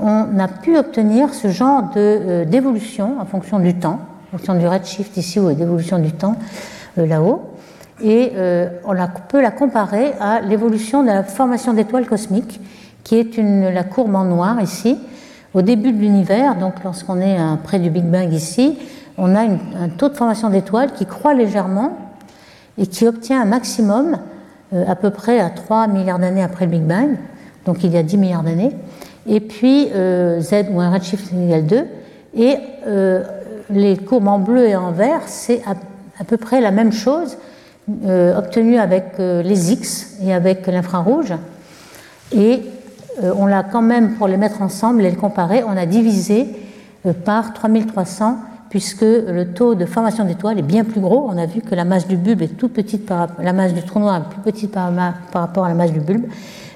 [0.00, 4.66] on a pu obtenir ce genre euh, d'évolution en fonction du temps, en fonction du
[4.66, 6.34] redshift ici ou d'évolution du temps
[6.96, 7.53] là-haut.
[8.02, 8.32] Et
[8.84, 8.94] on
[9.28, 12.60] peut la comparer à l'évolution de la formation d'étoiles cosmiques,
[13.04, 14.98] qui est la courbe en noir ici.
[15.54, 18.76] Au début de l'univers, donc lorsqu'on est près du Big Bang ici,
[19.16, 21.96] on a un taux de formation d'étoiles qui croît légèrement
[22.78, 24.18] et qui obtient un maximum
[24.72, 27.16] euh, à peu près à 3 milliards d'années après le Big Bang,
[27.64, 28.72] donc il y a 10 milliards d'années,
[29.26, 31.84] et puis euh, Z ou un redshift égal 2,
[32.36, 33.22] et euh,
[33.70, 37.36] les courbes en bleu et en vert, c'est à, peu près la même chose
[37.88, 41.34] obtenue avec les X et avec l'infrarouge,
[42.32, 42.62] et
[43.22, 46.48] on l'a quand même, pour les mettre ensemble et les comparer, on a divisé
[47.24, 48.38] par 3300
[48.74, 51.28] puisque le taux de formation d'étoiles est bien plus gros.
[51.30, 53.82] On a vu que la masse du bulbe est tout petite par la masse du
[53.82, 54.92] trou noir est plus petite par,
[55.32, 56.24] rapport à la masse du bulbe.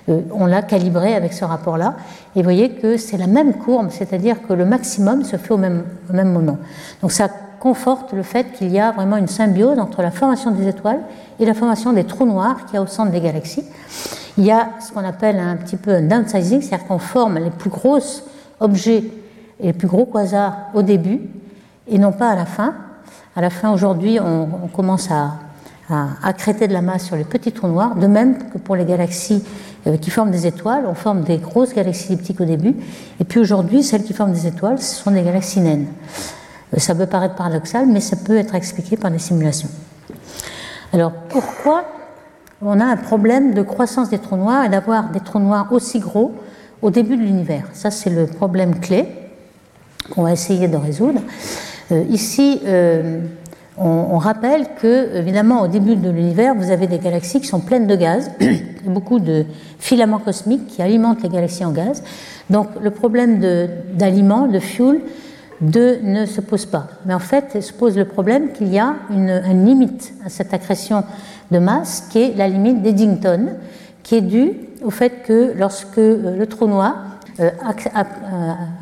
[0.08, 1.96] Euh, on l'a calibré avec ce rapport-là.
[2.36, 5.56] Et vous voyez que c'est la même courbe, c'est-à-dire que le maximum se fait au
[5.56, 6.58] même, au même moment.
[7.02, 7.26] Donc ça
[7.60, 11.00] conforte le fait qu'il y a vraiment une symbiose entre la formation des étoiles
[11.40, 13.64] et la formation des trous noirs qu'il y a au centre des galaxies.
[14.36, 17.50] Il y a ce qu'on appelle un petit peu un downsizing, c'est-à-dire qu'on forme les
[17.50, 17.98] plus gros
[18.60, 19.04] objets
[19.60, 21.20] et les plus gros quasars au début,
[21.88, 22.74] et non pas à la fin.
[23.34, 25.32] À la fin, aujourd'hui, on, commence à,
[26.22, 29.42] accréter de la masse sur les petits trous noirs, de même que pour les galaxies
[29.86, 32.76] euh, qui forment des étoiles, on forme des grosses galaxies elliptiques au début,
[33.20, 35.86] et puis aujourd'hui, celles qui forment des étoiles, ce sont des galaxies naines.
[36.76, 39.70] Ça peut paraître paradoxal, mais ça peut être expliqué par des simulations.
[40.92, 41.84] Alors pourquoi
[42.60, 45.98] on a un problème de croissance des trous noirs et d'avoir des trous noirs aussi
[46.00, 46.34] gros
[46.82, 47.64] au début de l'univers?
[47.72, 49.06] Ça, c'est le problème clé
[50.10, 51.20] qu'on va essayer de résoudre.
[51.92, 53.20] Euh, ici, euh,
[53.76, 57.86] on, rappelle que, évidemment, au début de l'univers, vous avez des galaxies qui sont pleines
[57.86, 58.30] de gaz,
[58.84, 59.44] beaucoup de
[59.78, 62.02] filaments cosmiques qui alimentent les galaxies en gaz.
[62.50, 63.40] Donc, le problème
[63.94, 65.00] d'aliment, de, fuel,
[65.60, 66.86] de, ne se pose pas.
[67.04, 71.04] Mais en fait, se pose le problème qu'il y a une, limite à cette accrétion
[71.50, 73.54] de masse, qui est la limite d'Eddington,
[74.02, 74.52] qui est due
[74.84, 77.04] au fait que lorsque euh, le trou noir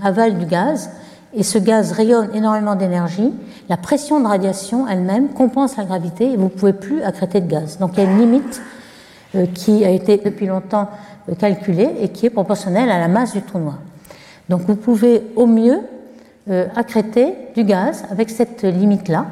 [0.02, 0.88] avale du gaz,
[1.36, 3.30] et ce gaz rayonne énormément d'énergie,
[3.68, 7.50] la pression de radiation elle-même compense la gravité et vous ne pouvez plus accréter de
[7.50, 7.78] gaz.
[7.78, 8.62] Donc il y a une limite
[9.34, 10.88] euh, qui a été depuis longtemps
[11.28, 13.78] euh, calculée et qui est proportionnelle à la masse du trou noir.
[14.48, 15.95] Donc vous pouvez au mieux euh,
[16.74, 19.26] accréter du gaz avec cette limite-là,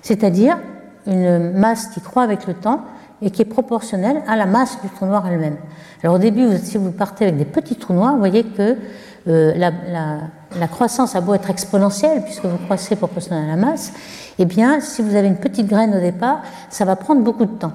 [0.00, 0.58] c'est-à-dire
[1.06, 2.82] une masse qui croît avec le temps
[3.20, 5.56] et qui est proportionnelle à la masse du trou noir elle-même.
[6.02, 8.76] Alors au début, si vous partez avec des petits trous noirs, vous voyez que
[9.26, 9.72] la,
[10.58, 13.92] la croissance a beau être exponentielle, puisque vous croissez proportionnellement à la masse,
[14.38, 17.52] eh bien, si vous avez une petite graine au départ, ça va prendre beaucoup de
[17.52, 17.72] temps.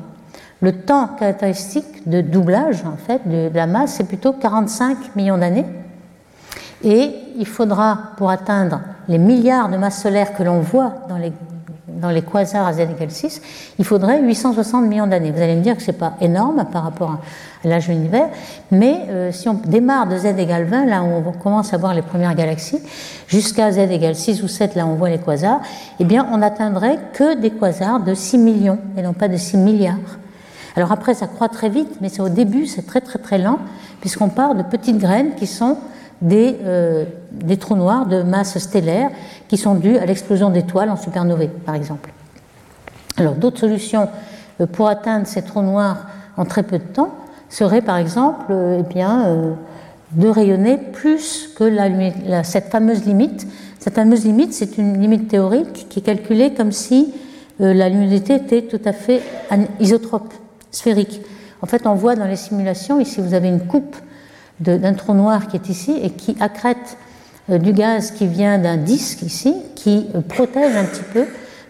[0.62, 5.66] Le temps caractéristique de doublage, en fait, de la masse, c'est plutôt 45 millions d'années.
[6.84, 11.32] Et il faudra, pour atteindre les milliards de masses solaires que l'on voit dans les
[11.98, 13.42] dans les quasars à z égale 6,
[13.80, 15.32] il faudrait 860 millions d'années.
[15.32, 17.20] Vous allez me dire que ce n'est pas énorme par rapport
[17.64, 18.30] à l'âge de l'univers,
[18.72, 21.94] mais euh, si on démarre de z égale 20, là où on commence à voir
[21.94, 22.80] les premières galaxies,
[23.28, 25.62] jusqu'à z égale 6 ou 7, là où on voit les quasars,
[26.00, 29.58] eh bien on n'atteindrait que des quasars de 6 millions et non pas de 6
[29.58, 29.96] milliards.
[30.76, 33.58] Alors après, ça croît très vite, mais c'est au début, c'est très très très lent,
[34.00, 35.78] puisqu'on part de petites graines qui sont
[36.22, 39.10] des, euh, des trous noirs de masse stellaire
[39.48, 42.12] qui sont dus à l'explosion d'étoiles en supernovae, par exemple.
[43.18, 44.10] Alors d'autres solutions
[44.62, 47.14] euh, pour atteindre ces trous noirs en très peu de temps
[47.50, 49.56] seraient par exemple euh, eh bien,
[50.12, 53.48] de rayonner plus que la, cette fameuse limite.
[53.80, 57.14] Cette fameuse limite, c'est une limite théorique qui est calculée comme si
[57.60, 59.22] la luminosité était tout à fait
[59.80, 60.34] isotrope,
[60.72, 61.22] sphérique.
[61.62, 63.96] En fait, on voit dans les simulations, ici vous avez une coupe
[64.60, 66.98] d'un trou noir qui est ici et qui accrète
[67.50, 71.26] euh, du gaz qui vient d'un disque ici, qui euh, protège un petit peu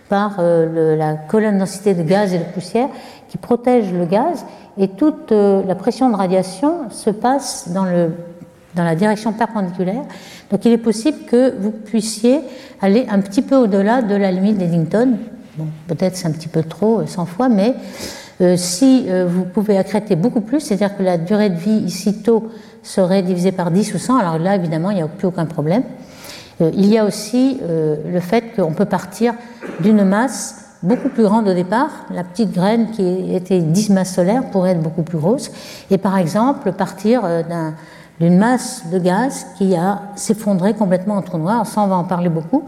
[0.09, 2.89] par euh, la colonne densité de gaz et de poussière,
[3.27, 4.45] qui protège le gaz,
[4.77, 8.11] et toute la pression de radiation se passe dans, le,
[8.75, 10.03] dans la direction perpendiculaire.
[10.51, 12.41] Donc il est possible que vous puissiez
[12.79, 15.17] aller un petit peu au-delà de la limite d'Eddington.
[15.57, 17.73] Bon, peut-être c'est un petit peu trop, 100 fois, mais
[18.55, 22.49] si vous pouvez accréter beaucoup plus, c'est-à-dire que la durée de vie ici tôt
[22.83, 25.83] serait divisé par 10 ou 100, alors là, évidemment, il n'y a plus aucun problème.
[26.61, 29.33] Euh, il y a aussi euh, le fait qu'on peut partir
[29.79, 31.89] d'une masse beaucoup plus grande au départ.
[32.11, 35.51] La petite graine qui était 10 masses solaires pourrait être beaucoup plus grosse.
[35.91, 37.43] Et par exemple, partir euh,
[38.19, 41.65] d'une masse de gaz qui a s'effondré complètement en trou noir.
[41.65, 42.63] Ça, on va en parler beaucoup.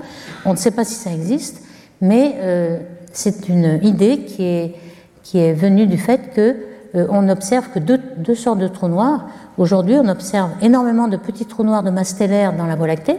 [0.46, 1.62] On ne sait pas si ça existe,
[2.02, 2.80] mais euh,
[3.12, 4.76] c'est une idée qui est,
[5.30, 6.56] qui est venue du fait que
[6.96, 9.28] euh, observe que deux, sortes de trous noirs.
[9.60, 13.18] Aujourd'hui, on observe énormément de petits trous noirs de masse stellaire dans la Voie lactée,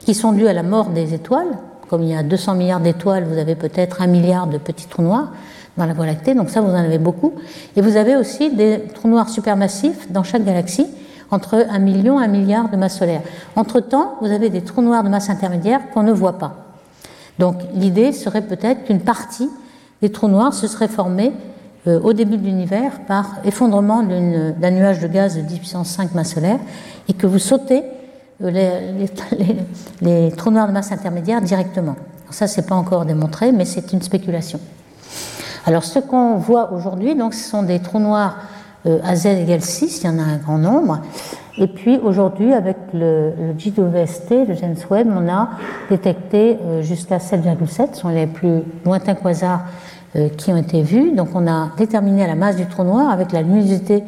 [0.00, 1.56] qui sont dus à la mort des étoiles.
[1.88, 5.02] Comme il y a 200 milliards d'étoiles, vous avez peut-être un milliard de petits trous
[5.02, 5.30] noirs
[5.76, 7.34] dans la Voie lactée, donc ça, vous en avez beaucoup.
[7.76, 10.88] Et vous avez aussi des trous noirs supermassifs dans chaque galaxie,
[11.30, 13.22] entre un million et un milliard de masse solaire.
[13.54, 16.56] Entre-temps, vous avez des trous noirs de masse intermédiaire qu'on ne voit pas.
[17.38, 19.48] Donc l'idée serait peut-être qu'une partie
[20.04, 21.32] des trous noirs se serait formée
[21.86, 26.14] euh, au début de l'univers par effondrement d'un nuage de gaz de 10 puissance 5
[26.14, 26.58] masse solaire
[27.08, 27.82] et que vous sautez
[28.42, 29.56] euh, les, les,
[30.02, 31.96] les, trous noirs de masse intermédiaire directement.
[32.24, 34.60] Alors ça, c'est pas encore démontré, mais c'est une spéculation.
[35.64, 38.36] Alors, ce qu'on voit aujourd'hui, ce sont des trous noirs
[38.84, 41.00] euh, à z égale 6, il y en a un grand nombre.
[41.56, 45.48] Et puis aujourd'hui, avec le, JWST, le James Webb, on a
[45.88, 49.60] détecté jusqu'à 7,7, ce sont les plus lointains quasars
[50.36, 51.12] qui ont été vus.
[51.12, 54.04] Donc on a déterminé la masse du trou noir avec la luminosité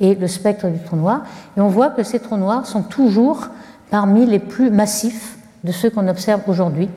[0.00, 1.22] et le spectre du trou noir.
[1.56, 3.48] Et on voit que ces trous noirs sont toujours
[3.90, 6.88] parmi les plus massifs de ceux qu'on observe aujourd'hui.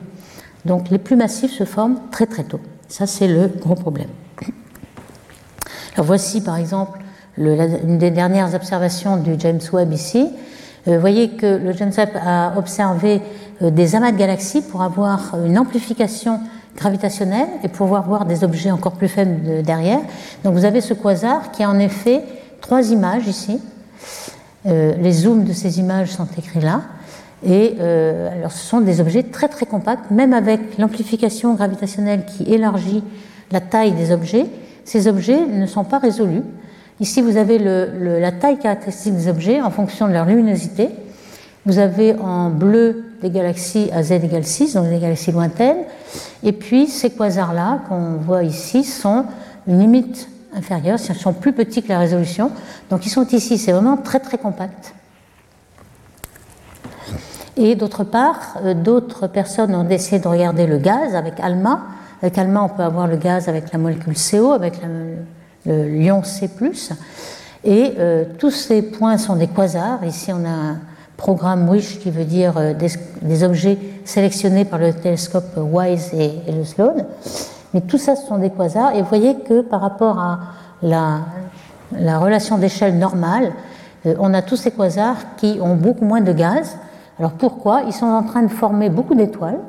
[0.64, 2.60] Donc les plus massifs se forment très très tôt.
[2.88, 4.08] Ça, c'est le gros problème.
[5.94, 7.00] Alors voici par exemple
[7.36, 10.30] le, une des dernières observations du James Webb ici.
[10.88, 13.20] Euh, vous voyez que le James Webb a observé
[13.62, 16.40] euh, des amas de galaxies pour avoir une amplification
[16.76, 20.00] gravitationnelle et pouvoir voir des objets encore plus faibles derrière.
[20.44, 22.22] Donc vous avez ce quasar qui a en effet
[22.60, 23.60] trois images ici.
[24.66, 26.82] Euh, les zooms de ces images sont écrits là.
[27.44, 32.44] Et euh, alors ce sont des objets très très compacts, même avec l'amplification gravitationnelle qui
[32.44, 33.02] élargit
[33.50, 34.46] la taille des objets,
[34.84, 36.42] ces objets ne sont pas résolus.
[37.00, 40.88] Ici, vous avez la taille caractéristique des objets en fonction de leur luminosité.
[41.66, 45.84] Vous avez en bleu des galaxies à z égale 6, donc des galaxies lointaines.
[46.42, 49.24] Et puis ces quasars-là qu'on voit ici sont
[49.66, 52.50] une limite inférieure, ils sont plus petits que la résolution.
[52.90, 54.94] Donc ils sont ici, c'est vraiment très très compact.
[57.56, 61.82] Et d'autre part, euh, d'autres personnes ont essayé de regarder le gaz avec ALMA.
[62.22, 64.74] Avec ALMA, on peut avoir le gaz avec la molécule CO, avec
[65.66, 66.48] le lion C+.
[67.64, 70.04] Et euh, tous ces points sont des quasars.
[70.04, 70.76] Ici, on a
[71.22, 76.64] programme WISH qui veut dire euh, des, objets sélectionnés par le télescope WISE et, le
[76.64, 77.06] Sloan.
[77.72, 78.94] Mais tout ça, ce sont des quasars.
[78.94, 80.40] Et vous voyez que par rapport à
[80.82, 81.20] la,
[81.92, 83.52] la relation d'échelle normale,
[84.04, 86.76] on a tous ces quasars qui ont beaucoup moins de gaz
[87.18, 87.82] alors pourquoi?
[87.86, 89.60] Ils sont en train de former beaucoup d'étoiles,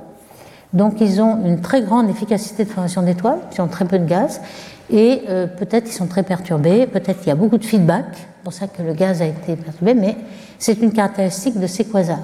[0.74, 4.06] donc ils ont une très grande efficacité de formation d'étoiles, ils ont très peu de
[4.06, 4.42] gaz,
[4.90, 8.44] et euh, peut-être ils sont très perturbés, peut-être il y a beaucoup de feedback, c'est
[8.44, 10.18] pour ça que le gaz a été perturbé, mais
[10.60, 12.20] c'est une caractéristique de ces quasars.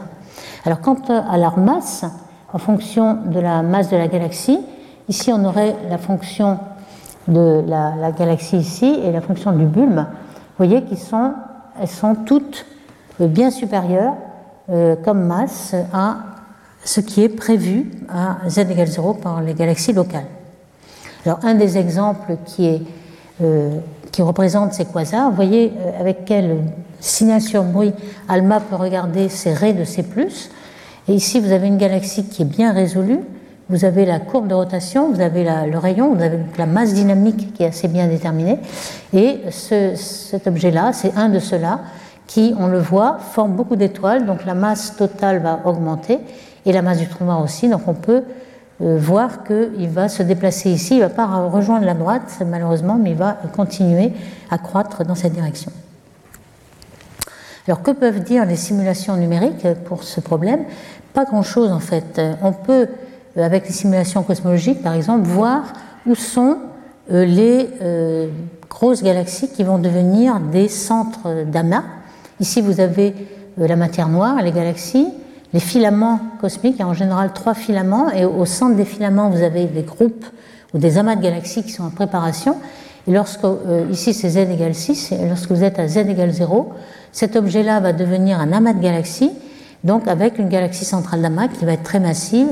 [0.66, 2.04] Alors quant à leur masse,
[2.52, 4.60] en fonction de la masse de la galaxie,
[5.08, 6.60] ici on aurait la fonction
[7.28, 10.06] de la, la galaxie ici et la fonction du bulbe,
[10.60, 12.66] vous voyez qu'elles sont, toutes
[13.20, 14.16] bien supérieures
[14.70, 16.18] euh, comme masse à
[16.90, 20.26] ce qui est prévu à z égale 0 par les galaxies locales.
[21.24, 22.82] Alors un des exemples qui,
[23.44, 23.70] euh,
[24.18, 26.58] représente ces quasars, vous voyez euh, avec quel
[27.00, 27.94] signal sur bruit
[28.28, 30.04] ALMA peut regarder ces raies de C+.
[31.08, 33.20] Et ici vous avez une galaxie qui est bien résolue,
[33.70, 37.54] vous avez la courbe de rotation, vous avez le rayon, vous avez la masse dynamique
[37.54, 38.58] qui est assez bien déterminée.
[39.14, 41.82] Et ce, cet objet-là, c'est un de ceux-là
[42.30, 46.20] qui, on le voit, forme beaucoup d'étoiles, donc la masse totale va augmenter
[46.64, 47.68] et la masse du trou noir aussi.
[47.68, 48.22] Donc on peut
[48.82, 53.00] euh, voir qu'il va se déplacer ici, il ne va pas rejoindre la droite malheureusement,
[53.02, 54.14] mais il va continuer
[54.52, 55.72] à croître dans cette direction.
[57.68, 60.66] Alors que peuvent dire les simulations numériques pour ce problème?
[61.14, 62.22] Pas grand-chose en fait.
[62.44, 62.90] On peut,
[63.38, 65.64] euh, avec les simulations cosmologiques par exemple, voir
[66.06, 66.58] où sont
[67.12, 67.68] euh, les
[68.70, 71.86] grosses galaxies qui vont devenir des centres d'amas
[72.40, 73.14] Ici, vous avez
[73.60, 75.08] euh, la matière noire, les galaxies,
[75.54, 79.30] les filaments cosmiques, il y a en général trois filaments, et au centre des filaments,
[79.30, 80.26] vous avez des groupes
[80.74, 82.56] ou des amas de galaxies qui sont en préparation.
[83.08, 86.32] Et lorsque, euh, ici c'est z égale 6, et lorsque vous êtes à z égale
[86.32, 86.72] 0,
[87.12, 89.32] cet objet-là va devenir un amas de galaxies,
[89.84, 92.48] donc avec une galaxie centrale d'amas qui va être très massive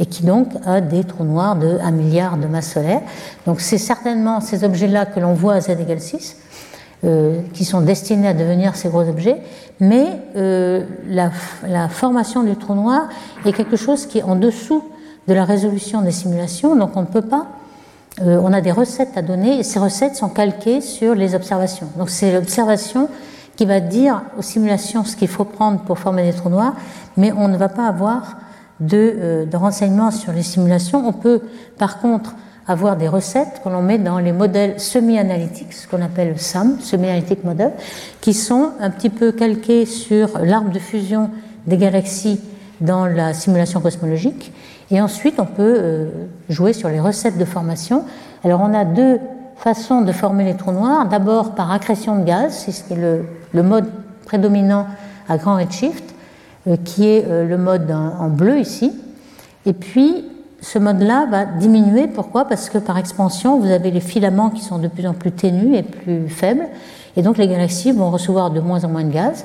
[0.00, 3.02] et qui donc a des trous noirs de 1 milliard de masse solaire.
[3.46, 6.36] Donc c'est certainement ces objets-là que l'on voit à z égale 6.
[7.02, 9.38] Euh, qui sont destinés à devenir ces gros objets,
[9.80, 10.04] mais
[10.36, 11.30] euh, la,
[11.88, 13.08] formation du trou noir
[13.46, 14.84] est quelque chose qui est en dessous
[15.26, 17.46] de la résolution des simulations, donc on ne peut pas
[18.20, 21.88] euh, on a des recettes à donner et ces recettes sont calquées sur les observations.
[21.96, 23.08] Donc c'est l'observation
[23.56, 26.74] qui va dire aux simulations ce qu'il faut prendre pour former des trous noirs,
[27.16, 28.36] mais on ne va pas avoir
[28.80, 31.02] de, de renseignements sur les simulations.
[31.08, 31.40] On peut
[31.78, 32.34] par contre
[32.70, 37.42] avoir des recettes que l'on met dans les modèles semi-analytiques, ce qu'on appelle SAM, Semi-Analytic
[37.42, 37.72] Model,
[38.20, 41.30] qui sont un petit peu calqués sur l'arbre de fusion
[41.66, 42.40] des galaxies
[42.80, 44.52] dans la simulation cosmologique.
[44.92, 46.10] Et ensuite, on peut euh,
[46.48, 48.04] jouer sur les recettes de formation.
[48.44, 49.18] Alors, on a deux
[49.56, 51.08] façons de former les trous noirs.
[51.08, 53.86] D'abord par accrétion de gaz, c'est le, le, mode
[54.26, 54.86] prédominant
[55.28, 56.14] à grand redshift,
[56.68, 58.92] euh, qui est euh, le mode en, en bleu ici.
[59.66, 60.24] Et puis,
[60.62, 62.06] ce mode-là va diminuer.
[62.06, 62.46] Pourquoi?
[62.46, 65.76] Parce que par expansion, vous avez les filaments qui sont de plus en plus ténus
[65.76, 66.66] et plus faibles.
[67.16, 69.44] Et donc, les galaxies vont recevoir de moins en moins de gaz.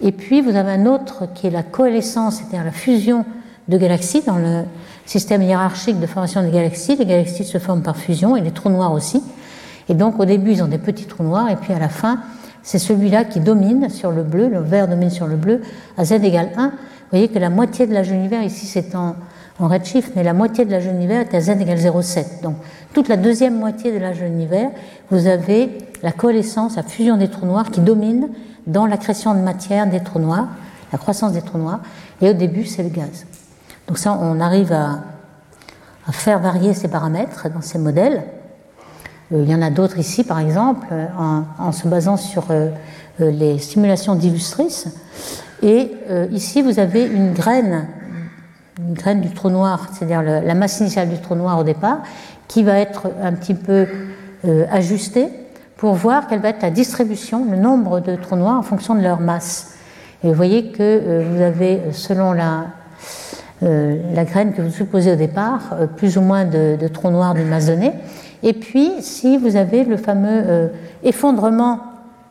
[0.00, 3.24] Et puis, vous avez un autre qui est la coalescence, c'est-à-dire la fusion
[3.68, 4.64] de galaxies dans le
[5.06, 6.96] système hiérarchique de formation des galaxies.
[6.96, 9.22] Les galaxies se forment par fusion et les trous noirs aussi.
[9.88, 12.20] Et donc, au début, ils ont des petits trous noirs, et puis à la fin,
[12.62, 15.62] c'est celui-là qui domine sur le bleu, le vert domine sur le bleu,
[15.96, 16.66] à z égale 1.
[16.66, 16.72] Vous
[17.12, 18.96] voyez que la moitié de l'âge de l'univers, ici c'est
[19.58, 22.42] en, redshift, mais la moitié de l'âge de l'univers est à z égale 0,7.
[22.42, 22.56] Donc,
[22.92, 24.70] toute la deuxième moitié de l'âge de l'univers,
[25.10, 25.70] vous avez
[26.02, 28.28] la coalescence, la fusion des trous noirs qui domine
[28.66, 30.48] dans la création de matière des trous noirs,
[30.92, 31.80] la croissance des trous noirs,
[32.20, 33.26] et au début, c'est le gaz.
[33.88, 35.00] Donc ça, on arrive à,
[36.12, 38.22] faire varier ces paramètres dans ces modèles.
[39.32, 40.86] Euh, il y en a d'autres ici, par exemple,
[41.18, 42.70] en, en se basant sur euh,
[43.20, 44.86] euh les simulations d'illustrices.
[45.62, 47.86] Et euh, ici, vous avez une graine,
[48.78, 51.98] une graine du trou noir, c'est-à-dire la masse initiale du trou noir au départ,
[52.48, 53.86] qui va être un petit peu
[54.44, 55.28] euh, ajustée
[55.76, 59.00] pour voir quelle va être la distribution, le nombre de trous noirs en fonction de
[59.00, 59.74] leur masse.
[60.24, 62.66] Et vous voyez que euh, vous avez, selon la,
[63.62, 67.48] la graine que vous supposez au départ, plus ou moins de, de trous noirs d'une
[67.48, 67.92] masse donnée.
[68.42, 70.68] Et puis, si vous avez le fameux euh,
[71.02, 71.80] effondrement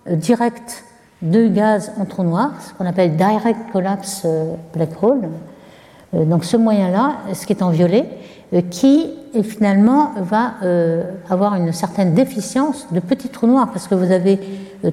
[0.07, 0.83] euh, direct
[1.21, 5.27] de gaz en trou noir, ce qu'on appelle direct collapse euh, black hole,
[6.15, 8.05] donc ce moyen-là, ce qui est en violet,
[8.69, 9.09] qui
[9.43, 10.53] finalement va
[11.29, 14.39] avoir une certaine déficience de petits trous noirs, parce que vous avez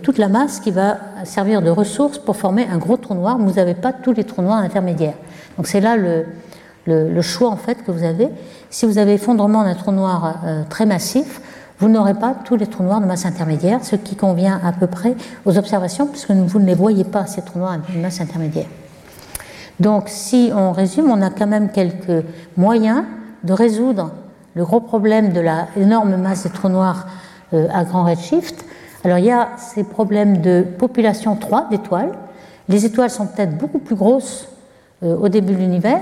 [0.02, 3.44] toute la masse qui va servir de ressource pour former un gros trou noir, mais
[3.44, 5.14] vous n'avez pas tous les trous noirs intermédiaires.
[5.56, 8.28] Donc c'est là le, choix en fait que vous avez.
[8.70, 11.40] Si vous avez effondrement d'un trou noir euh, très massif,
[11.78, 14.86] vous n'aurez pas tous les trous noirs de masse intermédiaire, ce qui convient à peu
[14.86, 15.14] près
[15.44, 18.66] aux observations, puisque vous ne les voyez pas, ces trous noirs de masse intermédiaire.
[19.80, 22.24] Donc, si on résume, on a quand même quelques
[22.56, 23.04] moyens
[23.44, 24.10] de résoudre
[24.54, 27.06] le gros problème de la énorme masse des trous noirs
[27.54, 28.64] euh, à grand redshift.
[29.04, 32.12] Alors, il y a ces problèmes de population 3 d'étoiles.
[32.68, 34.48] Les étoiles sont peut-être beaucoup plus grosses
[35.02, 36.00] euh, au début de l'univers,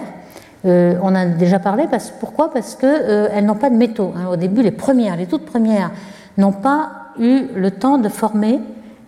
[0.66, 1.86] euh, on a déjà parlé.
[1.90, 2.52] Parce, pourquoi?
[2.52, 4.12] Parce qu'elles euh, n'ont pas de métaux.
[4.16, 4.28] Hein.
[4.30, 5.90] Au début, les premières, les toutes premières,
[6.36, 8.60] n'ont pas eu le temps de former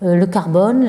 [0.02, 0.84] le carbone,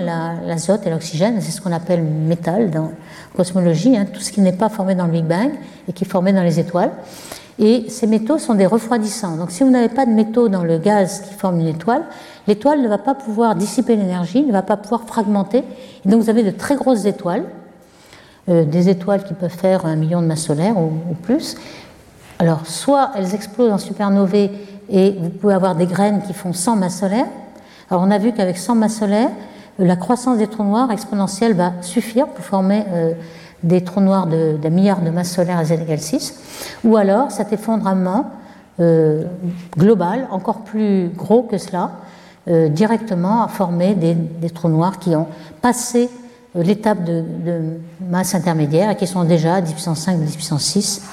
[0.45, 1.39] l'azote la, et l'oxygène.
[1.39, 2.91] C'est ce qu'on appelle métal dans
[3.35, 5.51] cosmologie, hein, tout ce qui n'est pas formé dans le Big Bang
[5.87, 6.91] et qui est formé dans les étoiles.
[7.59, 9.37] Et ces métaux sont des refroidissants.
[9.37, 12.03] Donc si vous n'avez pas de métaux dans le gaz qui forme une étoile,
[12.47, 15.63] l'étoile ne va pas pouvoir dissiper l'énergie, ne va pas pouvoir fragmenter.
[16.05, 17.45] Et donc vous avez de très grosses étoiles
[18.49, 21.55] euh, des étoiles qui peuvent faire un million de masses solaires ou, ou, plus.
[22.39, 24.49] Alors, soit elles explosent en supernovae
[24.89, 27.27] et vous pouvez avoir des graines qui font 100 masses solaires.
[27.93, 29.29] Alors, on a vu qu'avec 100 masses solaires,
[29.79, 33.13] euh, la croissance des trous noirs exponentielle va suffire pour former euh,
[33.61, 36.79] des trous noirs d'un milliard de masses solaires à z égale 6.
[36.85, 38.31] Ou alors, cet effondrement
[38.79, 39.25] euh,
[39.77, 41.91] global, encore plus gros que cela,
[42.47, 45.27] directement a formé des, trous noirs qui ont
[45.61, 46.09] passé
[46.55, 47.23] l'étape de,
[48.09, 51.03] masse intermédiaire et qui sont déjà à 10 puissance 5, 10 puissance 6.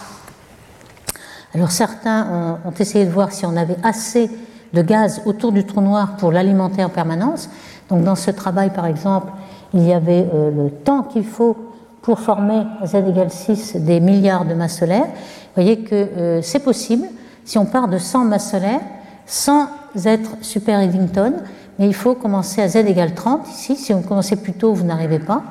[1.54, 4.30] Alors certains ont, essayé de voir si on avait assez
[4.72, 7.48] de gaz autour du trou noir pour l'alimenter en permanence.
[7.88, 9.28] Donc dans ce travail, par exemple,
[9.74, 11.56] il y avait euh, le temps qu'il faut
[12.02, 15.06] pour former à z égale 6 des milliards de masses solaires.
[15.06, 17.06] Vous voyez que euh, c'est possible
[17.44, 18.80] si on part de 100 masses solaires
[19.26, 19.68] sans
[20.04, 21.34] être super Eddington,
[21.78, 23.76] mais il faut commencer à z égale 30 ici.
[23.76, 25.42] Si vous commencez plus tôt, vous n'arrivez pas,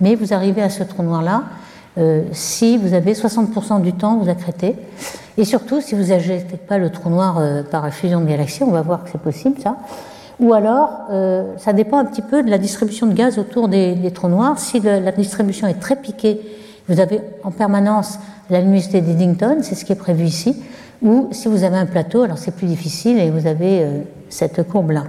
[0.00, 1.42] mais vous arrivez à ce trou noir-là
[1.98, 4.76] euh, si vous avez 60% du temps, vous accrétez.
[5.38, 8.72] Et surtout, si vous n'ajoutez pas le trou noir euh, par fusion de galaxies, on
[8.72, 9.76] va voir que c'est possible ça.
[10.40, 14.10] Ou alors, euh, ça dépend un petit peu de la distribution de gaz autour des,
[14.12, 14.58] trous noirs.
[14.58, 16.40] Si la distribution est très piquée,
[16.88, 18.18] vous avez en permanence
[18.50, 20.60] la luminosité d'Eddington, c'est ce qui est prévu ici.
[21.02, 24.66] Ou si vous avez un plateau, alors c'est plus difficile et vous avez euh, cette
[24.66, 25.04] courbe-là.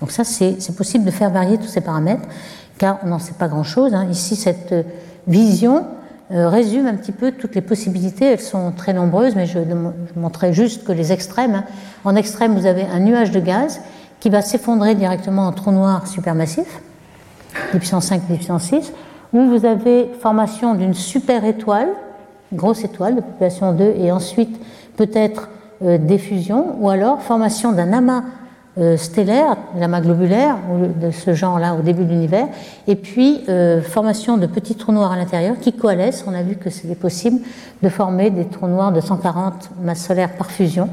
[0.00, 2.26] Donc ça, c'est possible de faire varier tous ces paramètres,
[2.78, 3.92] car on n'en sait pas grand-chose.
[3.92, 4.08] Hein.
[4.10, 4.74] Ici, cette
[5.26, 5.84] vision
[6.30, 8.24] résume un petit peu toutes les possibilités.
[8.24, 11.54] Elles sont très nombreuses, mais je, je montrerai juste que les extrêmes.
[11.54, 11.64] Hein.
[12.04, 13.80] En extrême, vous avez un nuage de gaz
[14.20, 16.80] qui va s'effondrer directement en trou noir supermassif,
[17.72, 18.92] des puissance 5, des puissance 6,
[19.32, 21.88] où vous avez formation d'une super étoile,
[22.52, 24.58] grosse étoile de population 2, et ensuite
[24.96, 25.48] peut-être
[25.82, 28.45] euh, diffusion, ou alors formation d'un amas euh,
[28.96, 30.56] stellaire, l'amas globulaire,
[31.00, 32.48] de ce genre-là au début de l'univers,
[32.86, 36.24] et puis euh, formation de petits trous noirs à l'intérieur qui coalescent.
[36.26, 37.40] On a vu que c'était possible
[37.82, 40.88] de former des trous noirs de 140 masses solaires par fusion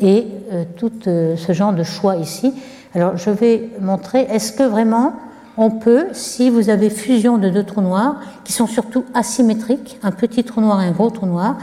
[0.00, 2.52] et euh, tout euh, ce genre de choix ici.
[2.94, 5.14] Alors je vais montrer, est-ce que vraiment
[5.56, 10.10] on peut, si vous avez fusion de deux trous noirs, qui sont surtout asymétriques, un
[10.10, 11.56] petit trou noir et un gros trou noir,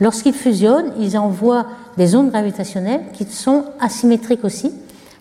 [0.00, 1.66] lorsqu'ils fusionnent, ils envoient
[1.96, 4.70] des ondes gravitationnelles qui sont asymétriques aussi,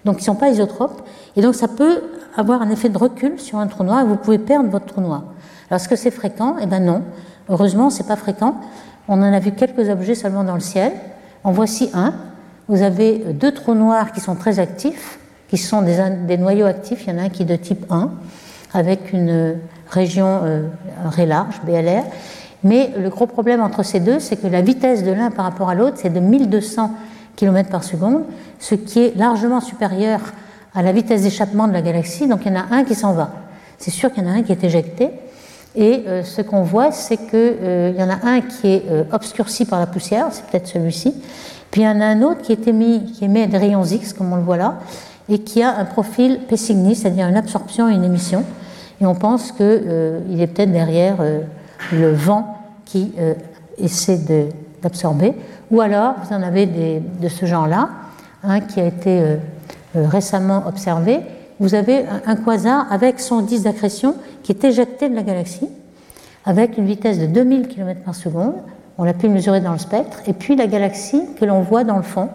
[0.08, 1.02] donc qui ne sont pas isotropes,
[1.36, 2.02] et donc ça peut
[2.36, 5.02] avoir un effet de recul sur un trou noir et vous pouvez perdre votre trou
[5.02, 5.24] noir.
[5.70, 6.56] Alors est-ce que c'est fréquent?
[6.62, 7.04] Eh bien non,
[7.50, 8.56] heureusement c'est pas fréquent.
[9.10, 10.94] On en a vu quelques objets seulement dans le ciel.
[11.44, 12.14] En voici un,
[12.70, 17.06] vous avez deux trous noirs qui sont très actifs, qui sont des, noyaux actifs.
[17.06, 18.10] Il y en a un qui est de type 1,
[18.74, 19.56] avec une
[19.90, 20.68] région euh,
[21.12, 22.04] très large, BLR.
[22.64, 25.70] Mais le gros problème entre ces deux, c'est que la vitesse de l'un par rapport
[25.70, 26.92] à l'autre, c'est de 1200
[27.38, 28.24] km par seconde,
[28.60, 30.20] ce qui est largement supérieur
[30.76, 32.28] à la vitesse d'échappement de la galaxie.
[32.28, 33.32] Donc il y en a un qui s'en va.
[33.78, 35.12] C'est sûr qu'il y en a un qui est éjecté.
[35.76, 38.84] Et euh, ce qu'on voit, c'est qu'il euh, y en a un qui est
[39.14, 41.14] obscurci par la poussière, c'est peut-être celui-ci,
[41.72, 44.32] puis il y en a un autre qui, est émis, émet des rayons X, comme
[44.32, 44.80] on le voit là,
[45.30, 48.44] et qui a un profil Pessigny, c'est-à-dire une absorption et une émission.
[49.02, 51.42] Et on pense qu'il euh, est peut-être derrière euh,
[51.92, 53.34] le vent qui euh,
[53.78, 54.18] essaie
[54.82, 55.34] d'absorber.
[55.72, 57.90] Ou alors, vous en avez de ce genre-là,
[58.44, 59.38] un qui a été
[59.96, 61.20] récemment observé.
[61.60, 65.68] Vous avez un, quasar avec son disque d'accrétion qui est éjecté de la galaxie,
[66.46, 68.54] avec une vitesse de 2000 km par seconde,
[68.98, 71.98] on l'a pu mesurer dans le spectre, et puis la galaxie que l'on voit dans
[71.98, 72.30] le fond,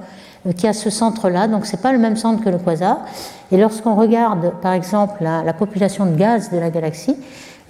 [0.46, 2.98] euh, qui a ce centre-là, donc ce n'est pas le même centre que le quasar.
[3.50, 7.16] Et lorsqu'on regarde, par exemple, la, population de gaz de la galaxie,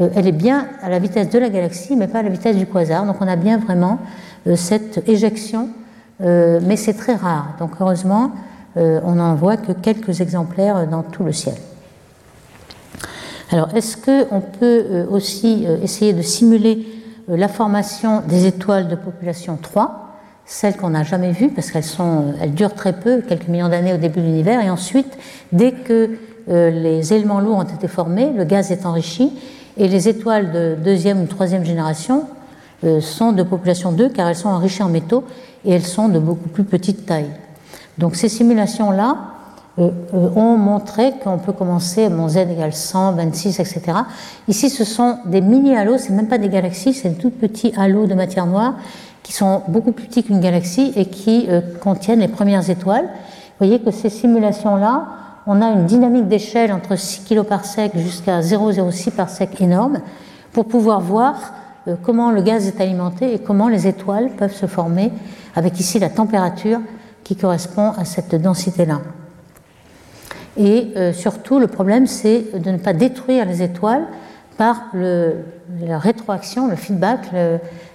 [0.00, 2.56] euh, elle est bien à la vitesse de la galaxie, mais pas à la vitesse
[2.56, 3.04] du quasar.
[3.04, 5.68] Donc on a bien vraiment euh, cette éjection,
[6.20, 7.54] mais c'est très rare.
[7.58, 8.32] Donc heureusement,
[8.76, 11.54] on n'en voit que quelques exemplaires dans tout le ciel.
[13.50, 16.86] Alors, est-ce qu'on peut aussi essayer de simuler
[17.30, 21.84] euh, la formation des étoiles de population 3, celles qu'on n'a jamais vues parce qu'elles
[21.84, 25.18] sont, elles durent très peu, quelques millions d'années au début de l'univers, et ensuite,
[25.52, 26.10] dès que
[26.48, 29.32] euh, les éléments lourds ont été formés, le gaz est enrichi,
[29.76, 32.41] et les étoiles de deuxième ou troisième génération euh,
[33.00, 35.24] sont de population 2 car elles sont enrichies en métaux
[35.64, 37.30] et elles sont de beaucoup plus petite taille.
[37.98, 39.16] Donc ces simulations-là,
[39.78, 43.80] euh, euh, ont montré qu'on peut commencer, mon Z égale 100, 26, etc.
[44.46, 48.06] Ici, ce sont des mini-halos, c'est même pas des galaxies, c'est des tout petits halos
[48.06, 48.74] de matière noire
[49.22, 53.04] qui sont beaucoup plus petits qu'une galaxie et qui euh, contiennent les premières étoiles.
[53.04, 55.06] Vous voyez que ces simulations-là,
[55.46, 60.00] on a une dynamique d'échelle entre 6 kg par sec jusqu'à 0,06 par sec énorme
[60.52, 61.54] pour pouvoir voir
[62.02, 65.10] comment le gaz est alimenté et comment les étoiles peuvent se former
[65.54, 66.80] avec ici la température
[67.24, 69.00] qui correspond à cette densité-là.
[70.56, 74.04] Et euh, surtout, le problème, c'est de ne pas détruire les étoiles
[74.58, 77.20] par la rétroaction, le feedback,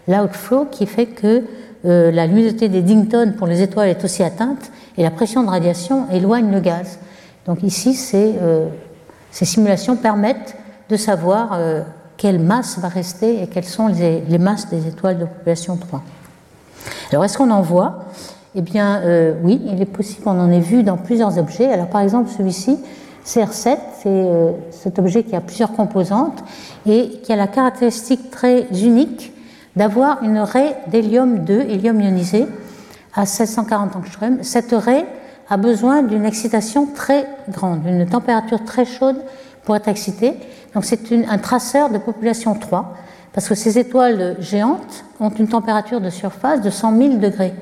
[0.08, 1.44] l'outflow, qui fait que
[1.86, 6.10] euh, la luminosité d'Eddington pour les étoiles est aussi atteinte et la pression de radiation
[6.12, 6.98] éloigne le gaz.
[7.46, 8.68] Donc ici, euh,
[9.30, 10.58] ces simulations permettent
[10.90, 11.60] de savoir
[12.18, 16.02] quelle masse va rester et quelles sont les, masses des étoiles de population 3.
[17.12, 18.06] Alors, est-ce qu'on en voit?
[18.56, 21.72] Eh bien, euh, oui, il est possible qu'on en ait vu dans plusieurs objets.
[21.72, 22.80] Alors, par exemple, celui-ci,
[23.26, 26.44] CR7, c'est euh, cet objet qui a plusieurs composantes
[26.86, 29.34] et qui a la caractéristique très unique
[29.76, 32.48] d'avoir une raie d'hélium 2, hélium ionisé,
[33.14, 34.44] à 1640 angstroms.
[34.44, 35.06] Cette raie
[35.50, 39.18] a besoin d'une excitation très grande, d'une température très chaude
[39.68, 40.34] pour être excitée.
[40.74, 42.96] Donc, c'est un traceur de population 3,
[43.34, 47.54] parce que ces étoiles géantes ont une température de surface de 100 000 degrés.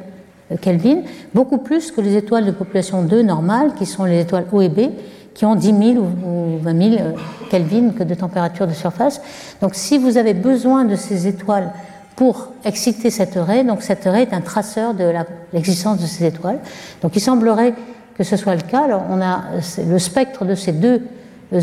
[0.62, 0.99] Kelvin,
[1.34, 4.70] beaucoup plus que les étoiles de population 2 normales, qui sont les étoiles O et
[4.70, 4.91] B,
[5.34, 7.12] qui ont 10 000 ou 20 000 euh,
[7.49, 9.20] Kelvin de température de surface.
[9.60, 11.72] Donc si vous avez besoin de ces étoiles
[12.16, 15.12] pour exciter cette raie, donc cette raie est un traceur de
[15.53, 16.60] l'existence de ces étoiles.
[17.01, 17.74] Donc il semblerait
[18.16, 18.84] que ce soit le cas.
[18.84, 19.41] Alors on a
[19.89, 21.01] le spectre de ces deux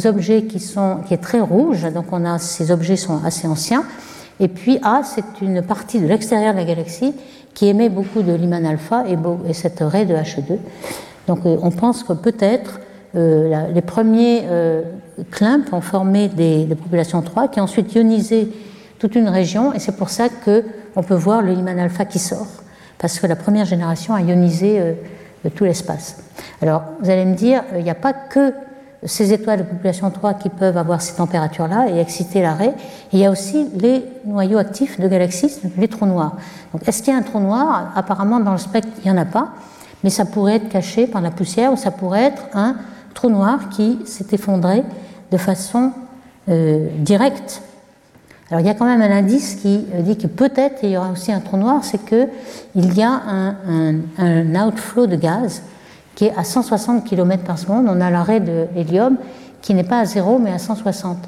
[0.07, 3.85] objets qui, sont, qui est très rouge, donc on a ces objets sont assez anciens.
[4.41, 7.15] Et puis A, c'est une partie de l'extérieur de la galaxie
[7.55, 10.59] qui émet beaucoup de Lyman alpha et, cette raie de H2.
[11.27, 12.81] Donc euh, on pense que peut-être
[13.15, 14.83] euh, les premiers euh,
[15.73, 18.49] ont formé des, populations 3 qui ont ensuite ionisé
[18.99, 22.47] toute une région, et c'est pour ça qu'on peut voir le Lyman alpha qui sort,
[22.99, 24.95] parce que la première génération a ionisé euh,
[25.55, 26.19] tout l'espace.
[26.63, 28.55] Alors, vous allez me dire, il n'y a pas que
[29.05, 32.75] ces étoiles de population 3 qui peuvent avoir ces températures-là et exciter l'arrêt.
[33.13, 36.37] Il y a aussi les noyaux actifs de galaxies, les trous noirs.
[36.87, 37.93] Est-ce qu'il y a un trou noir?
[37.97, 39.49] Apparemment, dans le spectre, il n'y en a pas,
[40.05, 42.77] mais ça pourrait être caché par la poussière ou ça pourrait être un
[43.15, 44.85] trou noir qui s'est effondré
[45.31, 45.93] de façon
[46.49, 47.63] euh, directe
[48.53, 50.97] alors il y a quand même un indice qui euh, dit que peut-être il y
[50.99, 53.23] aura aussi un trou noir, c'est qu'il y a
[53.67, 55.63] un, outflow de gaz
[56.15, 57.87] qui est à 160 km par seconde.
[57.89, 59.17] On a l'arrêt de l'hélium
[59.61, 61.19] qui n'est pas à zéro mais à 160.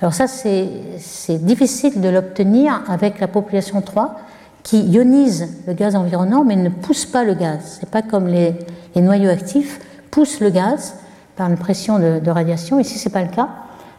[0.00, 4.16] Alors ça c'est difficile de l'obtenir avec la population 3
[4.62, 7.78] qui ionise le gaz environnant mais ne pousse pas le gaz.
[7.80, 8.54] C'est pas comme les,
[8.96, 9.80] noyaux actifs
[10.10, 10.94] poussent le gaz
[11.36, 12.78] par une pression de, de radiation.
[12.78, 13.48] Ici c'est pas le cas.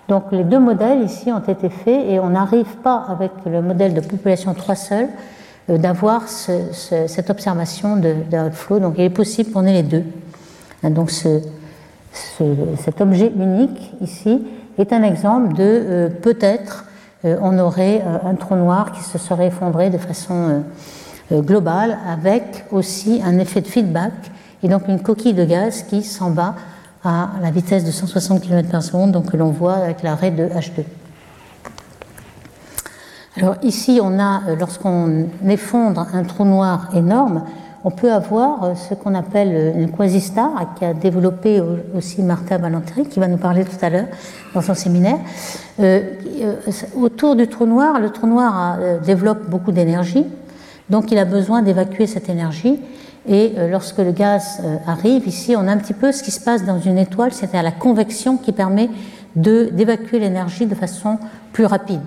[0.09, 3.93] Donc les deux modèles ici ont été faits et on n'arrive pas avec le modèle
[3.93, 5.09] de population 3 seul
[5.69, 8.15] euh, d'avoir cette observation de,
[8.45, 8.79] outflow.
[8.79, 10.03] Donc il est possible qu'on ait les deux.
[10.83, 11.41] Hein, donc cet
[13.01, 14.45] objet unique ici
[14.77, 16.85] est un exemple de euh, peut-être
[17.25, 20.63] euh, on aurait un trou noir qui se serait effondré de façon
[21.31, 24.11] globale avec aussi un effet de feedback
[24.61, 26.55] et donc une coquille de gaz qui s'en va
[27.03, 30.45] à la vitesse de 160 km par seconde, donc que l'on voit avec l'arrêt de
[30.45, 30.83] H2.
[33.35, 37.43] Alors ici, on a, euh, lorsqu'on effondre un trou noir énorme,
[37.83, 41.61] on peut avoir euh, ce qu'on appelle euh, une quasi-star, qui a développé
[41.95, 44.07] aussi Martha Balanteri, qui va nous parler tout à l'heure
[44.53, 45.19] dans son séminaire.
[46.95, 50.25] autour du trou noir, le trou noir développe beaucoup d'énergie,
[50.89, 52.79] donc il a besoin d'évacuer cette énergie.
[53.27, 56.31] Et euh, lorsque le gaz euh, arrive, ici, on a un petit peu ce qui
[56.31, 58.89] se passe dans une étoile, c'est-à-dire la convection qui permet
[59.35, 61.17] d'évacuer l'énergie de façon
[61.53, 62.01] plus rapide.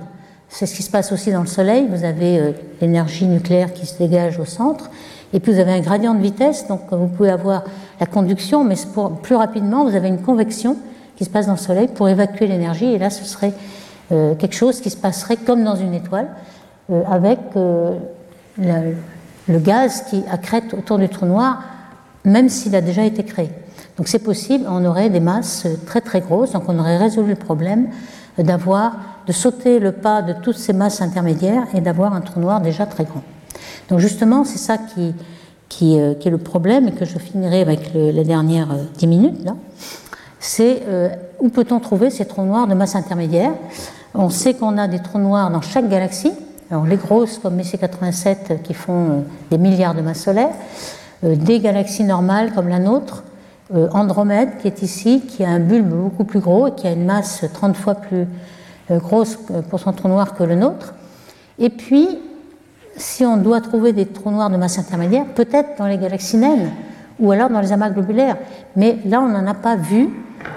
[0.49, 1.89] C'est ce qui se passe aussi dans le Soleil.
[1.91, 4.91] Vous avez euh, l'énergie nucléaire qui se dégage au centre,
[5.37, 7.65] et puis vous avez un gradient de vitesse, donc vous pouvez avoir
[8.01, 8.77] la conduction, mais
[9.23, 10.79] plus rapidement, vous avez une convection
[11.15, 13.53] qui se passe dans le Soleil pour évacuer l'énergie, et là, ce serait
[14.09, 16.29] quelque chose qui se passerait comme dans une étoile,
[17.07, 17.39] avec
[18.57, 18.81] la,
[19.47, 21.63] le gaz qui accrète autour du trou noir,
[22.25, 23.51] même s'il a déjà été créé.
[23.99, 27.37] Donc c'est possible, on aurait des masses très très grosses, donc on aurait résolu le
[27.37, 27.89] problème
[28.39, 32.63] d'avoir, de sauter le pas de toutes ces masses intermédiaires et d'avoir un trou noir
[32.63, 33.23] déjà très grand.
[33.89, 35.15] Donc justement, c'est ça qui,
[35.69, 39.47] qui, euh, est le problème et que je finirai avec les dernières euh, dix minutes.
[40.39, 41.09] C'est euh,
[41.41, 43.53] où peut-on trouver ces trous noirs de masse intermédiaire?
[44.15, 46.33] On sait qu'on a des trous noirs dans chaque galaxie,
[46.69, 49.21] alors, les grosses comme Messier 87 qui font euh,
[49.51, 50.55] des milliards de masses solaires,
[51.23, 53.23] euh, des galaxies normales comme la nôtre,
[53.73, 56.93] euh, Andromède qui est ici, qui a un bulbe beaucoup plus gros et qui a
[56.93, 58.27] une masse 30 fois plus
[58.91, 59.37] grosse
[59.69, 60.95] pour son trou noir que le nôtre.
[61.59, 62.09] Et puis,
[62.97, 66.71] si on doit trouver des trous noirs de masse intermédiaire, peut-être dans les galaxies naines
[67.19, 68.37] ou alors dans les amas globulaires.
[68.77, 70.09] Mais là, on n'en a pas vu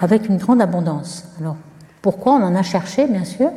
[0.01, 1.25] avec une grande abondance.
[1.39, 1.55] Alors,
[2.01, 3.49] pourquoi On en a cherché, bien sûr?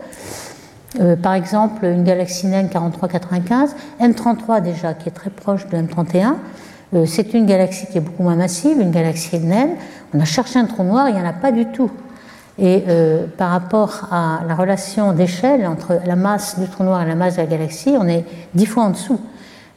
[1.00, 6.34] Euh, par exemple, une galaxie naine 4395, M33 déjà, qui est très proche de M31.
[6.94, 9.76] Euh, c'est une galaxie qui est beaucoup moins massive, une galaxie naine.
[10.12, 11.90] On a cherché un trou noir, il n'y en a pas du tout.
[12.62, 17.06] Et euh, par rapport à la relation d'échelle entre la masse du trou noir et
[17.06, 19.20] la masse de la galaxie, on est dix fois en dessous.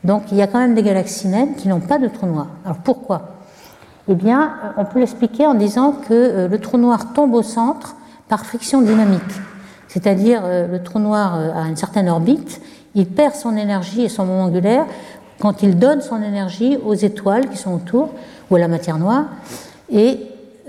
[0.06, 2.48] Donc il y a quand même des galaxies naines qui n'ont pas de trou noir.
[2.64, 3.34] Alors pourquoi?
[4.08, 7.96] Eh bien, on peut l'expliquer en disant que le trou noir tombe au centre
[8.30, 9.34] par friction dynamique
[9.96, 12.62] c'est-à-dire euh, le trou noir euh, a une certaine orbite,
[12.96, 14.86] il perd son énergie et son moment angulaire
[15.40, 18.10] quand il donne son énergie aux étoiles qui sont autour
[18.52, 19.24] ou à la matière noire,
[19.90, 20.20] et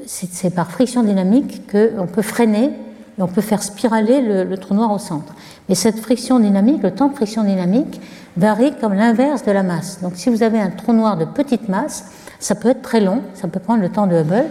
[0.06, 2.70] c'est par friction dynamique qu'on peut freiner
[3.18, 5.34] et on peut faire spiraler le, trou noir au centre.
[5.68, 8.00] Mais cette friction dynamique, le temps de friction dynamique,
[8.36, 10.00] varie comme l'inverse de la masse.
[10.02, 12.04] Donc si vous avez un trou noir de petite masse,
[12.38, 14.46] ça peut être très long, ça peut prendre le temps de Hubble.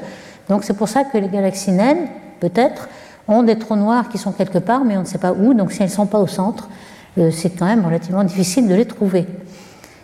[0.49, 2.07] Donc c'est pour ça que les galaxies naines,
[2.39, 2.89] peut-être,
[3.27, 5.53] ont des trous noirs qui sont quelque part, mais on ne sait pas où.
[5.53, 6.69] Donc si elles ne sont pas au centre,
[7.17, 9.25] euh, c'est quand même relativement difficile de les trouver.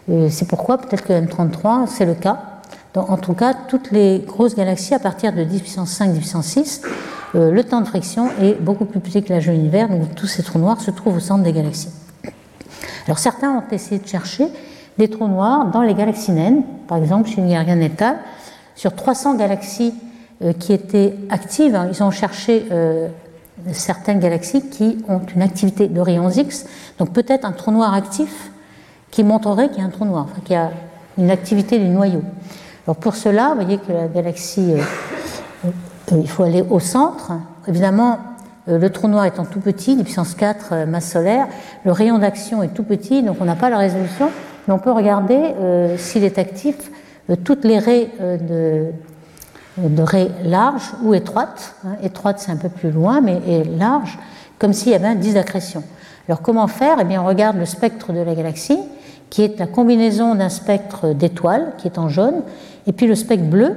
[0.10, 2.51] Euh, c'est pourquoi peut-être que M33, c'est le cas.
[2.96, 6.46] En tout cas, toutes les grosses galaxies, à partir de 10 puissance 5, 10 puissance
[6.48, 6.82] 6,
[7.36, 10.28] euh, le temps de friction est beaucoup plus petit que l'âge de l'univers, donc tous
[10.28, 11.92] ces trous noirs se trouvent au centre des galaxies.
[13.06, 14.48] Alors certains ont essayé de chercher
[14.98, 17.80] des trous noirs dans les galaxies naines, par exemple chez Nigerian
[18.76, 19.94] sur 300 galaxies
[20.44, 21.80] euh, qui étaient actives.
[21.94, 23.08] Ils ont cherché euh,
[23.72, 26.66] certaines galaxies qui ont une activité de rayons X,
[27.00, 28.52] donc peut-être un trou noir actif
[29.10, 30.72] qui montrerait qu'il y a un trou noir, enfin, qu'il y a
[31.18, 32.24] une activité du noyau.
[32.88, 34.74] Alors pour cela, vous voyez que la galaxie,
[35.66, 35.70] euh,
[36.12, 37.32] il faut aller au centre.
[37.68, 38.20] Évidemment,
[38.68, 41.48] le trou noir étant tout petit, de puissance 4 masse solaire,
[41.86, 44.30] le rayon d'action est tout petit, donc on n'a pas la résolution,
[44.68, 45.54] mais on peut regarder
[45.98, 46.92] s'il est actif
[47.44, 48.92] toutes les raies de,
[50.04, 51.76] raies larges ou étroites.
[51.86, 53.40] Hein, étroite, c'est un peu plus loin, mais
[53.78, 54.18] large,
[54.60, 55.84] comme s'il y avait un disque d'accrétion.
[56.28, 56.98] Alors comment faire?
[57.02, 58.80] Eh bien, on regarde le spectre de la galaxie,
[59.32, 62.44] qui est la combinaison d'un spectre d'étoiles, qui est en jaune,
[62.86, 63.76] et puis le spectre bleu,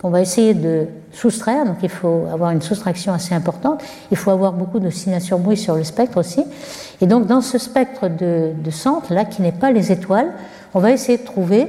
[0.00, 1.66] qu'on va essayer de soustraire.
[1.66, 3.82] Donc il faut avoir une soustraction assez importante.
[4.12, 6.44] Il faut avoir beaucoup de signature bruit sur le spectre aussi.
[7.00, 10.30] Et donc dans ce spectre de, centre, là, qui n'est pas les étoiles,
[10.72, 11.66] on va essayer de trouver,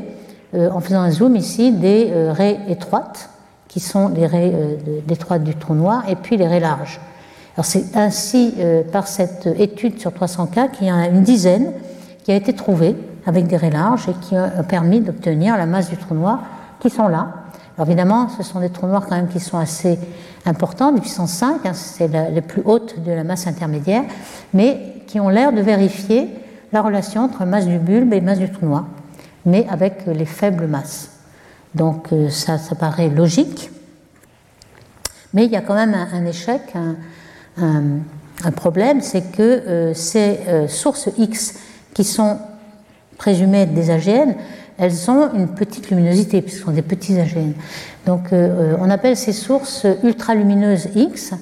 [0.54, 3.30] euh, en faisant un zoom ici, des euh, raies étroites
[3.72, 4.76] qui sont les raies euh,
[5.08, 7.00] d'étroite du trou noir, et puis les raies larges.
[7.56, 11.22] Alors c'est ainsi, euh, par cette étude sur 300 cas, qu'il y en a une
[11.22, 11.72] dizaine
[12.24, 12.96] qui a été trouvée
[13.26, 16.40] avec des raies larges et qui a permis d'obtenir la masse du trou noir
[16.80, 17.34] qui sont là.
[17.78, 19.98] Alors évidemment, ce sont des trous noirs quand même qui sont assez
[20.46, 24.04] importants, des puissance 5, hein, c'est les plus hautes de la masse intermédiaire,
[24.54, 26.30] mais qui ont l'air de vérifier
[26.74, 28.86] la relation entre masse du bulbe et masse du trou noir,
[29.46, 31.10] mais avec les faibles masses.
[31.76, 33.72] Donc euh, ça, ça paraît logique.
[35.34, 36.62] Mais il y a quand même un, échec,
[37.58, 41.56] un, problème, c'est que euh, ces euh, sources X
[41.94, 42.38] qui sont
[43.22, 44.34] présumées être des AGN,
[44.80, 47.54] elles ont une petite luminosité, puisque ce sont des petits AGN.
[48.08, 51.36] Donc on appelle ces sources ultralumineuses X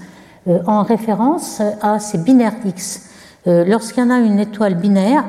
[0.65, 3.03] en référence à ces binaires X.
[3.45, 5.23] Lorsqu'il y en a une étoile binaire,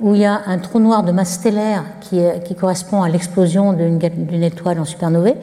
[0.00, 3.72] où il y a un trou noir de masse stellaire qui, qui correspond à l'explosion
[3.72, 5.36] d'une étoile en supernovae.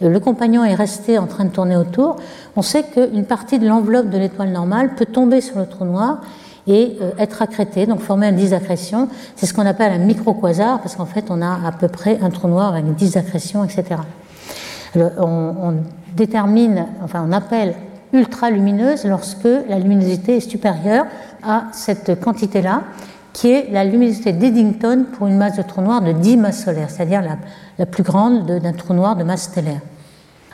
[0.00, 2.16] Le compagnon est resté en train de tourner autour.
[2.56, 6.22] On sait qu'une partie de l'enveloppe de l'étoile normale peut tomber sur le trou noir
[6.68, 9.08] et euh, être accrétée, donc former un disque d'accrétion.
[9.34, 12.30] C'est ce qu'on appelle un micro-quasar, parce qu'en fait, on a à peu près un
[12.30, 14.00] trou noir avec 10 d'accrétion, etc.
[14.94, 15.74] On,
[16.16, 17.74] détermine, enfin, on appelle
[18.12, 21.04] ultra lumineuse lorsque la luminosité est supérieure
[21.42, 22.82] à cette quantité-là
[23.32, 26.90] qui est la luminosité d'Eddington pour une masse de trou noir de 10 masses solaires,
[26.90, 27.22] c'est-à-dire
[27.78, 29.80] la, plus grande d'un trou noir de masse stellaire.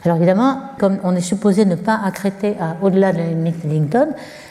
[0.05, 4.09] Alors évidemment, comme on est supposé ne pas accréter au-delà de la limite d'Eddington,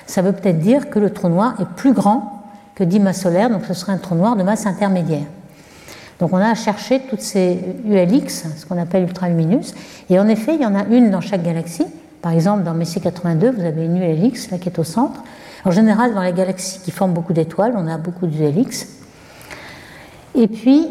[0.07, 2.43] ça veut peut-être dire que le trou noir est plus grand
[2.75, 5.25] que 10 masses solaires, donc ce serait un trou noir de masse intermédiaire.
[6.19, 9.75] Donc on a cherché toutes ces ULX, ce qu'on appelle ultraluminus,
[10.09, 11.85] et en effet, il y en a une dans chaque galaxie.
[12.21, 15.21] Par exemple, dans Messier 82, vous avez une ULX, qui est au centre,
[15.65, 18.87] en général, dans les galaxies qui forment beaucoup d'étoiles, on a beaucoup de helix.
[20.35, 20.87] Et puis,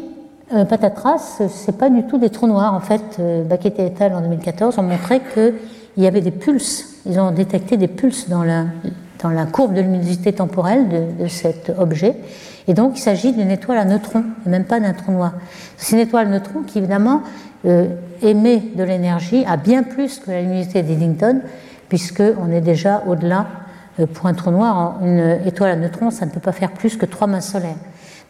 [0.54, 2.74] euh, Patatras, c'est pas du tout des trous noirs.
[2.74, 4.14] En fait, euh, et al.
[4.14, 5.54] en 2014 ont montré qu'il
[6.02, 7.00] y avait des pulses.
[7.06, 8.66] Ils ont détecté des pulses dans la,
[9.22, 10.86] dans la courbe de luminosité temporelle
[11.18, 12.16] de, cet objet.
[12.68, 15.32] Et donc, il s'agit d'une étoile à neutrons, et même pas d'un trou noir.
[15.76, 17.22] C'est une étoile à neutrons qui, évidemment,
[17.64, 17.86] euh,
[18.20, 21.40] émet de l'énergie à bien plus que la luminosité d'Eddington,
[21.88, 23.46] puisqu'on est déjà au-delà
[24.00, 26.96] euh, pour un trou noir, une étoile à neutrons, ça ne peut pas faire plus
[26.96, 27.76] que trois masses solaires.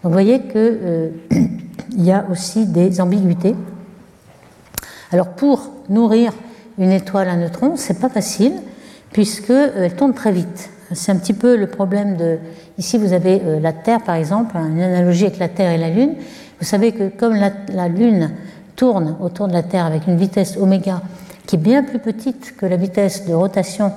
[0.03, 1.11] Donc vous voyez euh,
[1.97, 3.55] y a aussi des ambiguïtés.
[5.11, 6.33] Alors pour nourrir
[6.79, 8.53] une étoile à neutrons, c'est pas facile
[9.13, 10.71] puisqu'elle euh, tourne très vite.
[10.93, 12.39] C'est un petit peu le problème de.
[12.77, 16.17] Ici, vous avez la Terre, par exemple, une analogie avec la Terre et la Lune.
[16.61, 18.31] Vous savez que comme la, la Lune
[18.77, 21.01] tourne autour de la Terre avec une vitesse oméga
[21.47, 23.93] qui est bien plus petite que la vitesse de rotation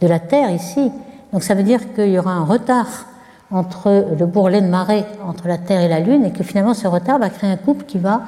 [0.00, 0.90] de la Terre ici,
[1.32, 3.06] donc ça veut dire qu'il y aura un retard
[3.50, 6.86] entre le bourrelet de marée entre la Terre et la Lune et que finalement ce
[6.86, 8.22] retard va créer un couple qui va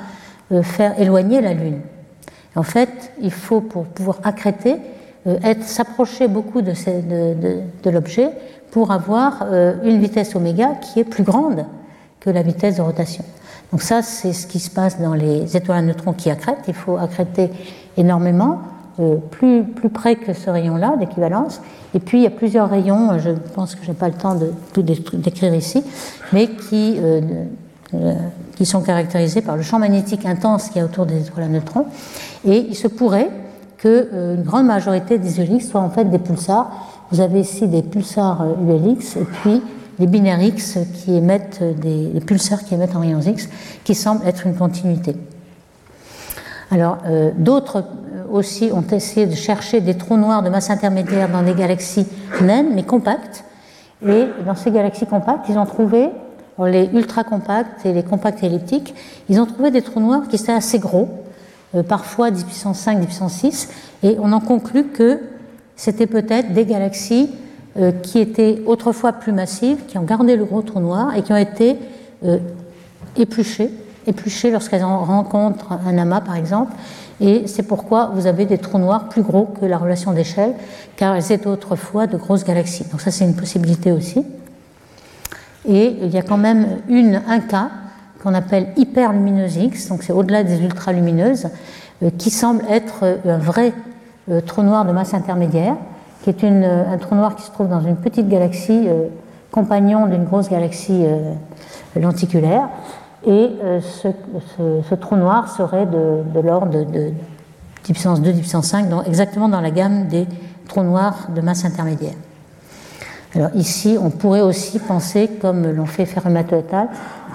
[0.52, 1.80] euh, faire éloigner la Lune.
[2.54, 4.76] En fait, il faut pour pouvoir accréter
[5.26, 6.72] euh, être s'approcher beaucoup de,
[7.90, 8.30] l'objet
[8.70, 11.64] pour avoir euh, une vitesse oméga qui est plus grande
[12.20, 13.24] que la vitesse de rotation.
[13.70, 16.64] Donc ça, c'est ce qui se passe dans les étoiles à neutrons qui accrètent.
[16.68, 17.50] Il faut accréter
[17.96, 18.60] énormément
[19.00, 21.62] euh, plus, plus près que ce rayon-là d'équivalence.
[21.94, 24.34] Et puis il y a plusieurs rayons, je pense que je n'ai pas le temps
[24.34, 25.82] de tout décrire ici,
[26.34, 27.22] mais qui, euh,
[27.94, 28.12] euh,
[28.54, 31.86] qui sont caractérisés par le champ magnétique intense qui est autour des étoiles à neutrons.
[32.44, 33.30] Et il se pourrait
[33.78, 36.70] qu'une grande majorité des ULX soient en fait des pulsars.
[37.10, 39.62] Vous avez ici des pulsars ULX et puis
[40.00, 43.48] les binaires X qui émettent des pulsars qui émettent en rayons X,
[43.84, 45.16] qui semblent être une continuité.
[46.70, 46.98] Alors,
[47.36, 47.84] d'autres
[48.32, 52.06] aussi ont essayé de chercher des trous noirs de masse intermédiaire dans des galaxies
[52.40, 53.44] naines, mais compactes.
[54.06, 56.08] Et dans ces galaxies compactes, ils ont trouvé,
[56.64, 58.94] les ultra compacts et les compacts elliptiques,
[59.28, 61.08] ils ont trouvé des trous noirs qui étaient assez gros,
[61.74, 63.68] euh, parfois 10 puissance 5, 10 puissance 6,
[64.02, 65.20] et on en conclut que
[65.76, 67.30] c'était peut-être des galaxies
[67.78, 71.32] euh, qui étaient autrefois plus massives, qui ont gardé le gros trou noir et qui
[71.32, 71.76] ont été
[72.24, 72.38] euh,
[73.16, 73.70] épluchées
[74.06, 76.72] éplucher lorsqu'elles rencontrent un amas, par exemple.
[77.22, 80.54] Et c'est pourquoi vous avez des trous noirs plus gros que la relation d'échelle,
[80.96, 82.84] car elles étaient autrefois de grosses galaxies.
[82.90, 84.26] Donc ça, c'est une possibilité aussi.
[85.68, 86.80] Et il y a quand même
[87.28, 87.70] un cas
[88.22, 91.48] qu'on appelle hyperlumineuse X, donc c'est au-delà des ultralumineuses,
[92.02, 93.72] euh, qui semble être euh, un vrai
[94.28, 95.76] euh, trou noir de masse intermédiaire,
[96.24, 98.88] qui est un trou noir qui se trouve dans une petite galaxie
[99.50, 101.04] compagnon d'une grosse galaxie
[101.96, 102.68] lenticulaire.
[103.24, 103.50] Et
[103.80, 104.08] ce,
[104.88, 107.12] ce, trou noir serait de, l'ordre de, de
[107.84, 110.26] 10 puissance 2, 10 puissance 5, donc exactement dans la gamme des
[110.66, 112.14] trous noirs de masse intermédiaire.
[113.34, 116.88] Alors ici, on pourrait aussi penser, comme l'ont fait Ferrumato et al.,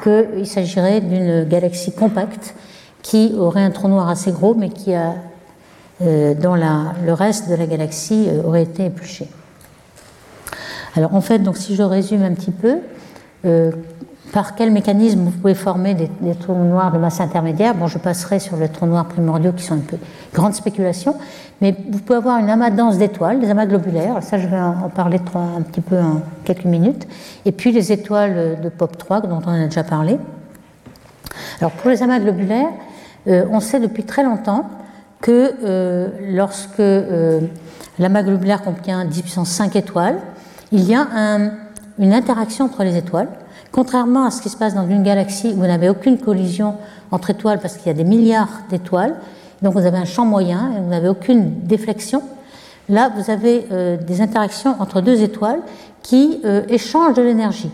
[0.03, 2.53] qu'il s'agirait d'une galaxie compacte
[3.01, 5.15] qui aurait un trou noir assez gros, mais qui a,
[6.01, 9.27] euh, la, le reste de la galaxie euh, aurait été épluché.
[10.95, 12.77] Alors en fait, donc si je résume un petit peu,
[13.45, 13.71] euh,
[14.34, 17.75] par quel mécanisme vous pouvez former des, trous noirs de masse intermédiaire?
[17.75, 19.99] Bon, je passerai sur les trous noirs primordiaux qui sont une
[20.34, 21.15] grande spéculation,
[21.61, 24.89] mais vous pouvez avoir une amas dense d'étoiles, des amas globulaires, ça je vais en
[24.89, 27.07] parler un petit peu en quelques minutes,
[27.45, 30.17] et puis les étoiles de POP3 dont on a déjà parlé.
[31.59, 32.69] Alors pour les amas globulaires,
[33.28, 34.69] euh, on sait depuis très longtemps
[35.21, 37.41] que euh, lorsque euh,
[37.99, 40.19] l'amas globulaire contient 10 puissance 5 étoiles,
[40.71, 41.07] il y a
[41.97, 43.30] une interaction entre les étoiles
[43.72, 46.76] Contrairement à ce qui se passe dans une galaxie où vous n'avez aucune collision
[47.11, 49.15] entre étoiles parce qu'il y a des milliards d'étoiles,
[49.61, 52.22] donc vous avez un champ moyen et vous n'avez aucune déflexion,
[52.89, 55.59] là vous avez euh, des interactions entre deux étoiles
[56.03, 57.72] qui euh, échangent de l'énergie.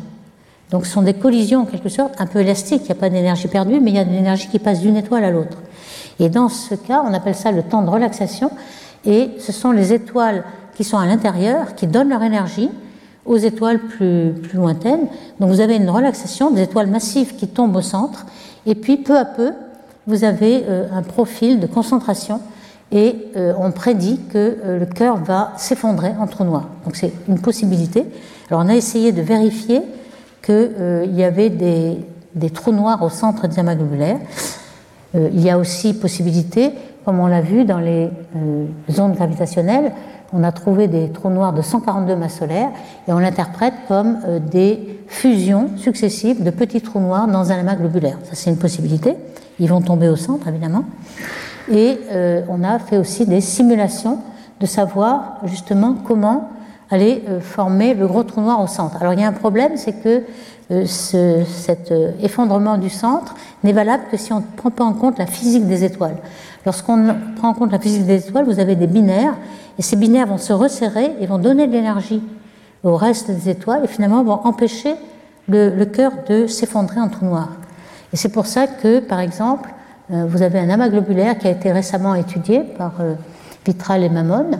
[0.72, 3.10] Donc ce sont des collisions en quelque sorte un peu élastiques, il n'y a pas
[3.10, 5.58] d'énergie perdue, mais il y a de l'énergie qui passe d'une étoile à l'autre.
[6.20, 8.50] Et dans ce cas, on appelle ça le temps de relaxation,
[9.06, 10.44] et ce sont les étoiles
[10.76, 12.70] qui sont à l'intérieur qui donnent leur énergie
[13.26, 15.08] aux étoiles plus, lointaines.
[15.40, 18.26] Donc vous avez une relaxation des étoiles massives qui tombent au centre,
[18.66, 19.52] et puis peu à peu,
[20.08, 22.42] vous avez euh, un profil de concentration,
[22.92, 26.68] et euh, on prédit que euh, le cœur va s'effondrer en trou noir.
[26.86, 28.06] Donc c'est une possibilité.
[28.50, 29.82] Alors on a essayé de vérifier
[30.46, 31.98] qu'il y avait des,
[32.36, 34.20] des, trous noirs au centre des amas globulaires.
[35.16, 36.72] il y a aussi possibilité,
[37.06, 38.10] comme on l'a vu dans les
[39.00, 39.94] ondes gravitationnelles,
[40.34, 42.72] on a trouvé des trous noirs de 142 masses solaires
[43.08, 47.76] et on l'interprète comme euh, des fusions successives de petits trous noirs dans un amas
[47.76, 48.18] globulaire.
[48.24, 49.16] Ça, c'est une possibilité.
[49.60, 50.86] Ils vont tomber au centre, évidemment.
[51.72, 54.20] Et euh, on a fait aussi des simulations
[54.60, 56.50] de savoir justement comment
[56.90, 58.98] aller euh, former le gros trou noir au centre.
[59.00, 60.24] Alors il y a un problème, c'est que
[60.86, 65.28] cet effondrement du centre n'est valable que si on ne prend pas en compte la
[65.28, 66.16] physique des étoiles.
[66.66, 69.36] Lorsqu'on prend en compte la physique des étoiles, vous avez des binaires
[69.78, 72.22] et ces binaires vont se resserrer et vont donner de l'énergie
[72.84, 74.96] au reste des étoiles et finalement vont empêcher
[75.48, 77.50] le, cœur de s'effondrer en trou noir.
[78.14, 79.70] Et c'est pour ça que, par exemple,
[80.12, 83.16] euh, vous avez un amas globulaire qui a été récemment étudié par euh,
[83.66, 84.52] Vitral et Mamon,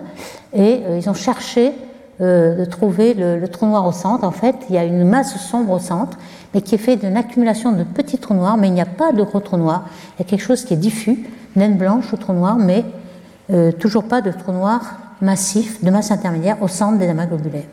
[0.54, 1.74] et euh, ils ont cherché
[2.20, 4.24] de trouver le, trou noir au centre.
[4.24, 6.18] En fait, il y a une masse sombre au centre,
[6.54, 9.12] mais qui est faite d'une accumulation de petits trous noirs, mais il n'y a pas
[9.12, 9.86] de gros trous noirs.
[10.16, 12.86] Il y a quelque chose qui est diffus, naine blanche ou trou noir, mais
[13.80, 17.64] toujours pas de trou noir massif de masse intermédiaire au centre des amas globulaires.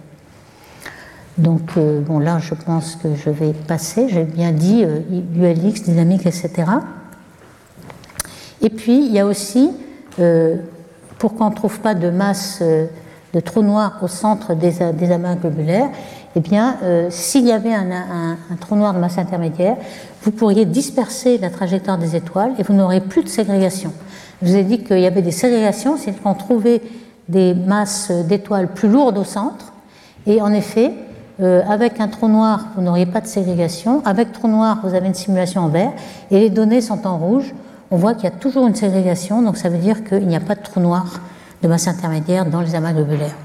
[1.38, 4.08] Donc, euh, bon, là, je pense que je vais passer.
[4.08, 5.00] J'ai bien dit euh,
[5.36, 6.50] ULX, dynamique, etc.
[8.60, 9.70] Et puis, il y a aussi,
[10.18, 10.56] euh,
[11.18, 12.62] pour qu'on ne trouve pas de masse
[13.32, 15.88] de trou noir au centre des, amas globulaires,
[16.36, 16.76] eh bien,
[17.10, 19.76] s'il y avait un, un, trou noir de masse intermédiaire,
[20.22, 23.92] vous pourriez disperser la trajectoire des étoiles et vous n'aurez plus de ségrégation.
[24.42, 26.82] Je vous ai dit qu'il y avait des ségrégations, c'est qu'on trouvait
[27.28, 29.72] des masses d'étoiles plus lourdes au centre.
[30.26, 30.92] Et en effet,
[31.40, 34.02] euh, avec un trou noir, vous n'auriez pas de ségrégation.
[34.04, 35.92] Avec trou noir, vous avez une simulation en vert.
[36.30, 37.54] Et les données sont en rouge.
[37.90, 39.42] On voit qu'il y a toujours une ségrégation.
[39.42, 41.20] Donc ça veut dire qu'il n'y a pas de trou noir
[41.62, 43.36] de masse intermédiaire dans les amas globulaires.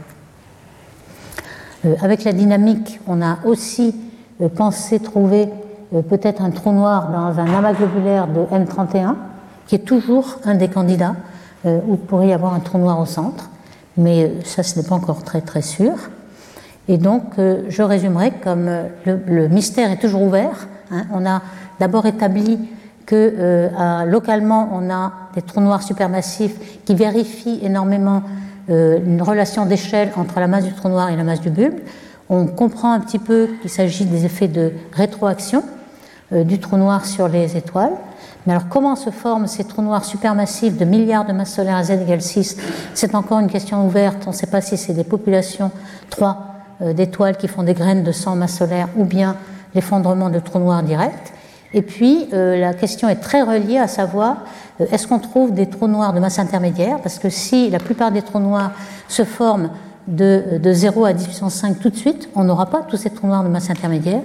[1.86, 3.95] Euh, avec la dynamique, on a aussi
[4.41, 5.49] euh, pensé trouver
[6.09, 9.16] peut-être un trou noir dans un amas globulaire de M31,
[9.68, 11.16] qui est toujours un des candidats
[11.63, 13.49] où il pourrait y avoir un trou noir au centre
[13.97, 15.93] mais ça, ce n'est pas encore très très sûr.
[16.88, 20.68] Et donc, euh, je résumerai comme euh, le, mystère est toujours ouvert.
[20.91, 21.05] Hein.
[21.11, 21.41] on a
[21.80, 22.59] d'abord établi
[23.06, 28.24] que euh, localement, on a des trous noirs supermassifs qui vérifient énormément
[28.68, 31.76] une relation d'échelle entre la masse du trou noir et la masse du bulbe.
[32.30, 35.62] On comprend un petit peu qu'il s'agit des effets de rétroaction
[36.32, 37.93] du trou noir sur les étoiles.
[38.45, 41.84] Mais alors, comment se forment ces trous noirs supermassifs de milliards de masses solaires à
[41.84, 42.58] z égale 6
[42.93, 44.24] C'est encore une question ouverte.
[44.28, 45.72] On ne sait pas si c'est des populations
[46.12, 46.45] 3
[46.82, 49.36] euh, d'étoiles qui font des graines de sang masse solaire ou bien
[49.74, 51.34] l'effondrement de trous noirs directs.
[51.74, 54.38] Et puis, euh, la question est très reliée à savoir,
[54.80, 56.99] euh, est-ce qu'on trouve des trous noirs de masse intermédiaire?
[57.01, 58.72] Parce que si la plupart des trous noirs
[59.07, 59.70] se forment
[60.07, 63.09] de, de 0 à 10 puissance 5 tout de suite, on n'aura pas tous ces
[63.09, 64.22] trous noirs de masse intermédiaire.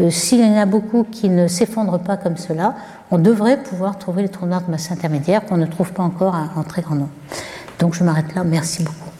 [0.00, 2.74] Euh, S'il y en a beaucoup qui ne s'effondrent pas comme cela,
[3.10, 6.34] on devrait pouvoir trouver les trous noirs de masse intermédiaire qu'on ne trouve pas encore
[6.56, 7.10] en très grand nombre.
[7.78, 8.44] Donc je m'arrête là.
[8.44, 9.19] Merci beaucoup.